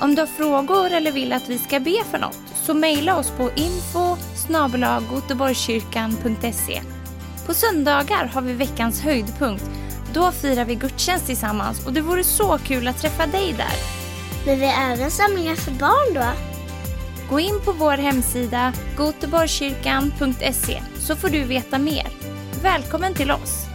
Om 0.00 0.14
du 0.14 0.22
har 0.22 0.26
frågor 0.26 0.92
eller 0.92 1.12
vill 1.12 1.32
att 1.32 1.48
vi 1.48 1.58
ska 1.58 1.80
be 1.80 2.04
för 2.10 2.18
något 2.18 2.38
så 2.54 2.74
mejla 2.74 3.18
oss 3.18 3.30
på 3.30 3.50
info 3.56 4.16
På 7.46 7.54
söndagar 7.54 8.30
har 8.34 8.42
vi 8.42 8.52
veckans 8.52 9.00
höjdpunkt. 9.00 9.64
Då 10.12 10.32
firar 10.32 10.64
vi 10.64 10.74
gudstjänst 10.74 11.26
tillsammans 11.26 11.86
och 11.86 11.92
det 11.92 12.00
vore 12.00 12.24
så 12.24 12.58
kul 12.58 12.88
att 12.88 12.98
träffa 12.98 13.26
dig 13.26 13.52
där. 13.52 13.76
Men 14.46 14.60
vi 14.60 14.66
har 14.66 14.92
även 14.92 15.10
samlingar 15.10 15.54
för 15.54 15.70
barn 15.70 16.14
då? 16.14 16.49
Gå 17.30 17.40
in 17.40 17.60
på 17.64 17.72
vår 17.72 17.96
hemsida 17.96 18.72
goteborgkyrkan.se 18.96 20.82
så 20.94 21.16
får 21.16 21.28
du 21.28 21.44
veta 21.44 21.78
mer. 21.78 22.06
Välkommen 22.62 23.14
till 23.14 23.30
oss! 23.30 23.69